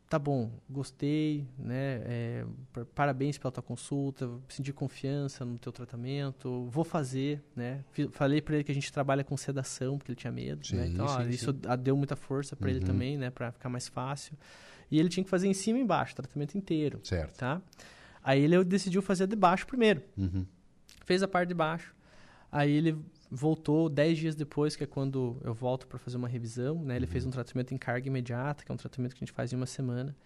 [0.09, 2.03] tá bom, gostei, né?
[2.05, 2.47] É,
[2.95, 7.85] parabéns pela tua consulta, senti confiança no teu tratamento, vou fazer, né?
[8.13, 10.65] Falei para ele que a gente trabalha com sedação, porque ele tinha medo, né?
[10.65, 10.87] sim, né?
[10.89, 11.31] Então, sim, ó, sim.
[11.31, 12.77] isso deu muita força para uhum.
[12.77, 13.31] ele também, né?
[13.31, 14.37] Para ficar mais fácil.
[14.91, 17.01] E ele tinha que fazer em cima e embaixo, tratamento inteiro.
[17.03, 17.39] Certo.
[17.39, 17.61] Tá?
[18.23, 20.03] Aí ele decidiu fazer de baixo primeiro.
[20.17, 20.47] Uhum.
[21.05, 21.95] Fez a parte de baixo.
[22.51, 22.97] Aí ele
[23.31, 26.97] voltou 10 dias depois, que é quando eu volto para fazer uma revisão, né?
[26.97, 27.11] Ele uhum.
[27.11, 29.57] fez um tratamento em carga imediata, que é um tratamento que a gente faz em
[29.57, 30.17] uma semana.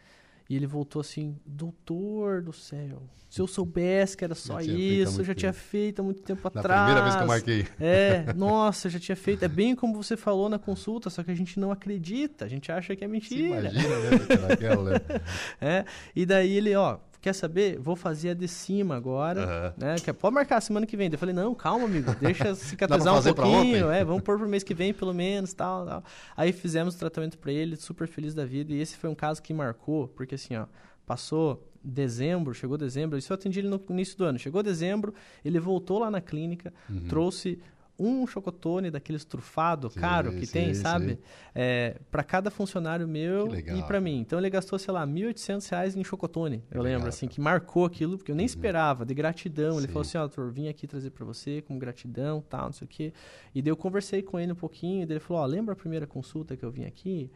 [0.48, 5.24] E ele voltou assim, doutor do céu, se eu soubesse que era só isso, eu
[5.24, 6.82] já tinha feito há muito tempo na atrás.
[6.82, 7.66] primeira vez que eu marquei.
[7.78, 9.44] É, nossa, eu já tinha feito.
[9.44, 12.72] É bem como você falou na consulta, só que a gente não acredita, a gente
[12.72, 13.70] acha que é mentira.
[13.70, 15.00] Se imagina, né, naquela, né?
[15.62, 15.84] é,
[16.16, 17.78] e daí ele, ó, quer saber?
[17.78, 19.40] Vou fazer a de cima agora.
[19.40, 19.86] Uhum.
[19.86, 19.96] Né?
[19.96, 21.10] Que, pode marcar a semana que vem.
[21.12, 23.90] Eu falei, não, calma, amigo, deixa cicatrizar um pouquinho.
[23.90, 26.04] É, vamos pôr pro mês que vem, pelo menos, tal, tal.
[26.36, 28.72] Aí fizemos o tratamento para ele, super feliz da vida.
[28.72, 30.66] E esse foi um caso que marcou, porque assim, ó,
[31.06, 34.38] passou dezembro, chegou dezembro, isso eu atendi ele no início do ano.
[34.38, 35.14] Chegou dezembro,
[35.44, 37.06] ele voltou lá na clínica, uhum.
[37.08, 37.58] trouxe
[38.00, 41.18] um chocotone daqueles trufado sim, caro que sim, tem, sabe?
[41.54, 44.20] É, para cada funcionário meu e para mim.
[44.20, 46.64] Então ele gastou, sei lá, R$ 1.800 em chocotone.
[46.70, 48.48] Eu lembro, assim, que marcou aquilo, porque eu nem uhum.
[48.48, 49.78] esperava, de gratidão.
[49.78, 52.72] Ele falou assim: Ó, oh, doutor, vim aqui trazer para você como gratidão, tal, não
[52.72, 53.12] sei o quê.
[53.54, 55.76] E daí eu conversei com ele um pouquinho, e ele falou: Ó, oh, lembra a
[55.76, 57.30] primeira consulta que eu vim aqui?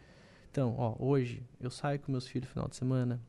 [0.50, 3.20] Então, ó, hoje eu saio com meus filhos no final de semana,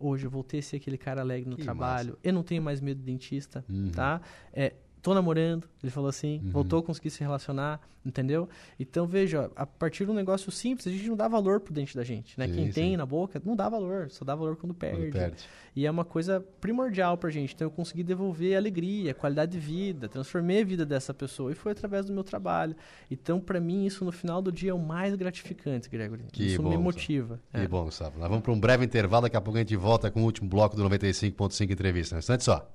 [0.00, 2.10] hoje eu voltei a ser aquele cara alegre no que trabalho.
[2.10, 2.18] Massa.
[2.24, 3.90] Eu não tenho mais medo de dentista, uhum.
[3.90, 4.20] tá?
[4.52, 6.50] É, tô namorando, ele falou assim, uhum.
[6.50, 8.48] voltou a conseguir se relacionar, entendeu?
[8.78, 11.96] Então, veja, a partir de um negócio simples, a gente não dá valor pro dente
[11.96, 12.46] da gente, né?
[12.46, 12.72] Sim, Quem sim.
[12.72, 14.98] tem na boca não dá valor, só dá valor quando perde.
[14.98, 15.44] quando perde.
[15.74, 17.52] E é uma coisa primordial pra gente.
[17.52, 21.72] Então, eu consegui devolver alegria, qualidade de vida, transformei a vida dessa pessoa e foi
[21.72, 22.76] através do meu trabalho.
[23.10, 26.24] Então, para mim, isso no final do dia é o mais gratificante, Gregory.
[26.30, 27.40] Que isso bom, me motiva.
[27.50, 27.66] Que é.
[27.66, 28.20] bom, Gustavo.
[28.20, 30.48] Nós vamos para um breve intervalo, daqui a pouco a gente volta com o último
[30.48, 32.14] bloco do 95.5 Entrevista.
[32.14, 32.70] Um instante só.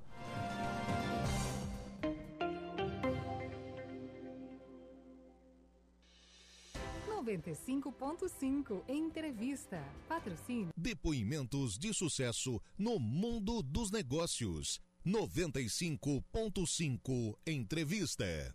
[7.48, 9.82] 95.5 Entrevista.
[10.10, 10.74] Patrocínio.
[10.76, 14.82] Depoimentos de sucesso no mundo dos negócios.
[15.06, 18.54] 95.5 Entrevista.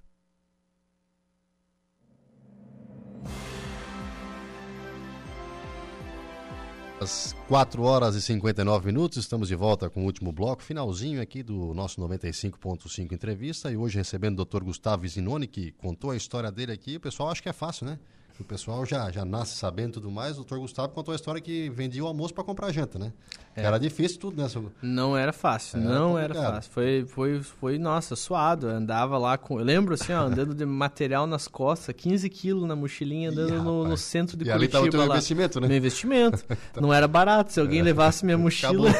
[7.01, 11.43] Às 4 horas e 59 minutos, estamos de volta com o último bloco, finalzinho aqui
[11.43, 13.72] do nosso 95.5 entrevista.
[13.72, 14.62] E hoje recebendo o Dr.
[14.62, 16.97] Gustavo Zinoni, que contou a história dele aqui.
[16.97, 17.99] O pessoal acha que é fácil, né?
[18.41, 20.33] O pessoal já, já nasce sabendo tudo mais.
[20.33, 23.12] O doutor Gustavo contou a história que vendia o almoço para comprar janta, né?
[23.55, 23.62] É.
[23.64, 24.49] Era difícil tudo, né?
[24.80, 26.39] Não era fácil, era não complicado.
[26.39, 26.72] era fácil.
[26.72, 28.68] Foi, foi, foi, nossa, suado.
[28.68, 29.59] Eu andava lá com.
[29.59, 33.59] Eu lembro assim, ó, andando de material nas costas, 15 quilos na mochilinha, andando Ih,
[33.59, 34.78] no, no, centro de e Curitiba.
[34.78, 35.68] ali estava o investimento, né?
[35.68, 36.45] Meu investimento.
[36.70, 36.83] então...
[36.83, 37.53] Não era barato.
[37.53, 37.83] Se alguém é.
[37.83, 38.91] levasse minha mochila.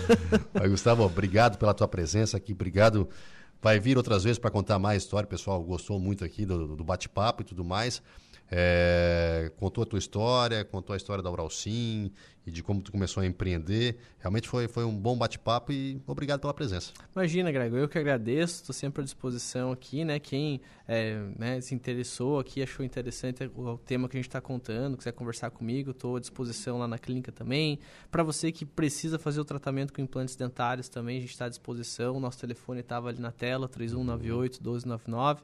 [0.70, 2.52] Gustavo, obrigado pela tua presença aqui.
[2.52, 3.08] Obrigado.
[3.60, 5.26] Vai vir outras vezes para contar mais história.
[5.26, 8.02] Pessoal gostou muito aqui do, do bate-papo e tudo mais.
[8.54, 12.12] É, contou a tua história, contou a história da Uralsim
[12.46, 13.96] e de como tu começou a empreender.
[14.18, 16.92] Realmente foi, foi um bom bate-papo e obrigado pela presença.
[17.16, 20.18] Imagina, Grego, eu que agradeço, estou sempre à disposição aqui, né?
[20.18, 24.98] Quem é, né, se interessou aqui, achou interessante o, tema que a gente está contando,
[24.98, 27.78] quiser conversar comigo, estou à disposição lá na clínica também.
[28.10, 31.48] Para você que precisa fazer o tratamento com implantes dentários também, a gente está à
[31.48, 32.20] disposição.
[32.20, 35.40] Nosso telefone estava ali na tela, 3198 1299.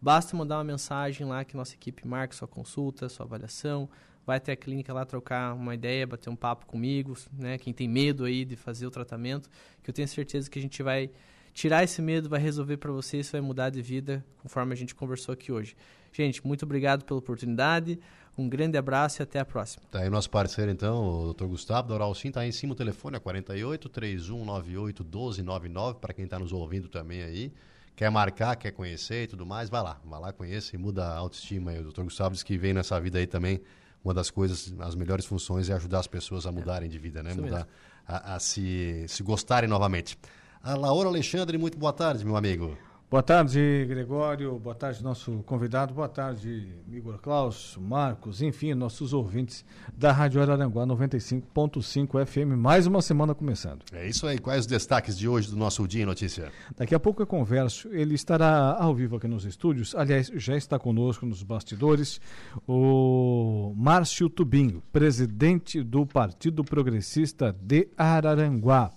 [0.00, 3.88] Basta mandar uma mensagem lá que nossa equipe marca sua consulta, sua avaliação,
[4.26, 7.56] vai até a clínica lá trocar uma ideia, bater um papo comigo, né?
[7.58, 9.48] Quem tem medo aí de fazer o tratamento,
[9.82, 11.10] que eu tenho certeza que a gente vai
[11.54, 14.94] tirar esse medo, vai resolver para você, isso vai mudar de vida, conforme a gente
[14.94, 15.74] conversou aqui hoje.
[16.12, 17.98] Gente, muito obrigado pela oportunidade.
[18.36, 19.82] Um grande abraço e até a próxima.
[19.90, 21.46] Tá aí nosso parceiro, então, o Dr.
[21.46, 26.24] Gustavo da Sim, tá aí em cima o telefone, é 48 3198 1299, para quem
[26.26, 27.52] está nos ouvindo também aí
[27.96, 31.16] quer marcar, quer conhecer e tudo mais, vai lá, vai lá, conheça e muda a
[31.16, 31.72] autoestima.
[31.72, 32.02] E o Dr.
[32.02, 33.62] Gustavo diz que vem nessa vida aí também,
[34.04, 37.30] uma das coisas, as melhores funções é ajudar as pessoas a mudarem de vida, né?
[37.30, 37.66] Isso Mudar,
[38.06, 40.16] a, a, se, se gostarem novamente.
[40.62, 42.76] A Laura Alexandre, muito boa tarde, meu amigo.
[43.08, 44.58] Boa tarde, Gregório.
[44.58, 45.94] Boa tarde, nosso convidado.
[45.94, 49.64] Boa tarde, Igor Klaus, Marcos, enfim, nossos ouvintes
[49.96, 52.58] da Rádio Araranguá 95.5 FM.
[52.58, 53.84] Mais uma semana começando.
[53.92, 54.40] É isso aí.
[54.40, 56.50] Quais os destaques de hoje do nosso Dia em Notícia?
[56.76, 57.88] Daqui a pouco eu converso.
[57.92, 59.94] Ele estará ao vivo aqui nos estúdios.
[59.94, 62.20] Aliás, já está conosco nos bastidores
[62.66, 68.92] o Márcio Tubinho, presidente do Partido Progressista de Araranguá.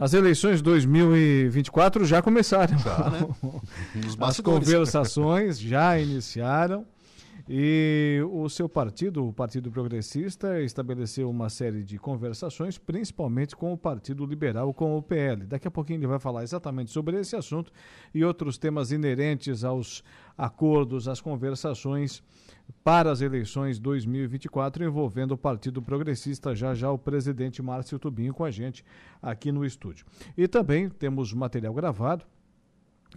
[0.00, 2.78] As eleições de 2024 já começaram.
[2.78, 3.28] Já, né?
[4.18, 6.86] As conversações já iniciaram.
[7.46, 13.76] E o seu partido, o Partido Progressista, estabeleceu uma série de conversações, principalmente com o
[13.76, 15.44] Partido Liberal, com o PL.
[15.44, 17.70] Daqui a pouquinho ele vai falar exatamente sobre esse assunto
[18.14, 20.02] e outros temas inerentes aos
[20.40, 22.22] acordos, às conversações
[22.82, 28.44] para as eleições 2024 envolvendo o Partido Progressista, já já o presidente Márcio Tubinho com
[28.44, 28.84] a gente
[29.20, 30.06] aqui no estúdio.
[30.36, 32.24] E também temos material gravado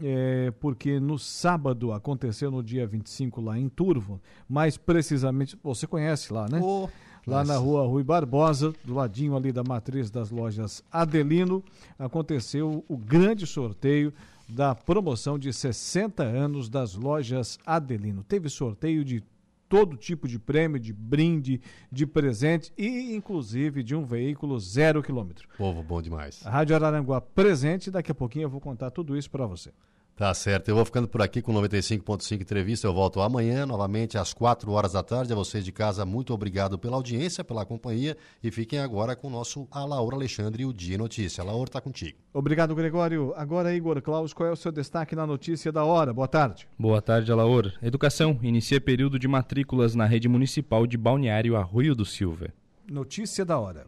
[0.02, 4.20] é, porque no sábado aconteceu no dia 25 lá em Turvo,
[4.50, 6.60] mais precisamente, você conhece lá, né?
[6.62, 6.90] Oh,
[7.28, 7.54] lá nossa.
[7.54, 11.64] na rua Rui Barbosa, do ladinho ali da matriz das lojas Adelino,
[11.98, 14.14] aconteceu o grande sorteio
[14.54, 18.24] da promoção de 60 anos das lojas Adelino.
[18.24, 19.24] Teve sorteio de
[19.68, 21.60] todo tipo de prêmio, de brinde,
[21.92, 25.50] de presente e inclusive de um veículo zero quilômetro.
[25.58, 26.46] Povo bom demais.
[26.46, 29.72] A Rádio Araranguá presente, daqui a pouquinho eu vou contar tudo isso para você.
[30.16, 32.86] Tá certo, eu vou ficando por aqui com 95.5 entrevista.
[32.86, 35.34] Eu volto amanhã, novamente, às 4 horas da tarde.
[35.34, 38.16] A vocês de casa, muito obrigado pela audiência, pela companhia.
[38.44, 41.42] E fiquem agora com o nosso Alaor Alexandre e o Dia Notícia.
[41.42, 42.20] Alaor está contigo.
[42.32, 43.34] Obrigado, Gregório.
[43.36, 46.14] Agora, Igor Klaus, qual é o seu destaque na notícia da hora?
[46.14, 46.68] Boa tarde.
[46.78, 47.74] Boa tarde, Alaor.
[47.82, 52.54] Educação inicia período de matrículas na rede municipal de Balneário Arroio do Silva.
[52.88, 53.88] Notícia da hora.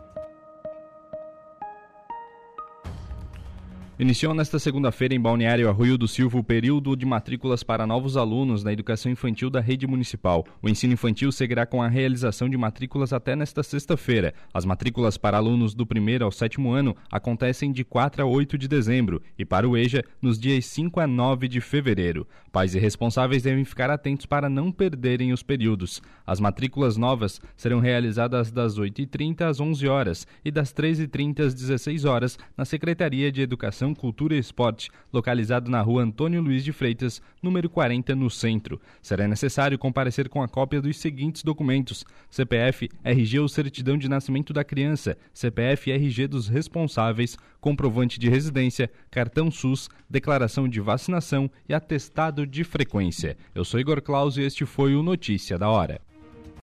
[4.01, 8.63] Iniciou nesta segunda-feira em Balneário Arroio do Silva o período de matrículas para novos alunos
[8.63, 10.43] na educação infantil da rede municipal.
[10.59, 14.33] O ensino infantil seguirá com a realização de matrículas até nesta sexta-feira.
[14.51, 18.67] As matrículas para alunos do primeiro ao sétimo ano acontecem de 4 a 8 de
[18.67, 22.27] dezembro e para o EJA nos dias 5 a 9 de fevereiro.
[22.51, 26.01] Pais e responsáveis devem ficar atentos para não perderem os períodos.
[26.25, 32.03] As matrículas novas serão realizadas das 8h30 às 11 horas e das 13h30 às 16
[32.03, 37.21] horas na Secretaria de Educação Cultura e Esporte, localizado na rua Antônio Luiz de Freitas,
[37.41, 38.79] número 40, no centro.
[39.01, 44.53] Será necessário comparecer com a cópia dos seguintes documentos: CPF, RG ou certidão de nascimento
[44.53, 51.49] da criança, CPF e RG dos responsáveis, comprovante de residência, cartão SUS, declaração de vacinação
[51.67, 53.37] e atestado de frequência.
[53.53, 56.01] Eu sou Igor Claus e este foi o Notícia da Hora.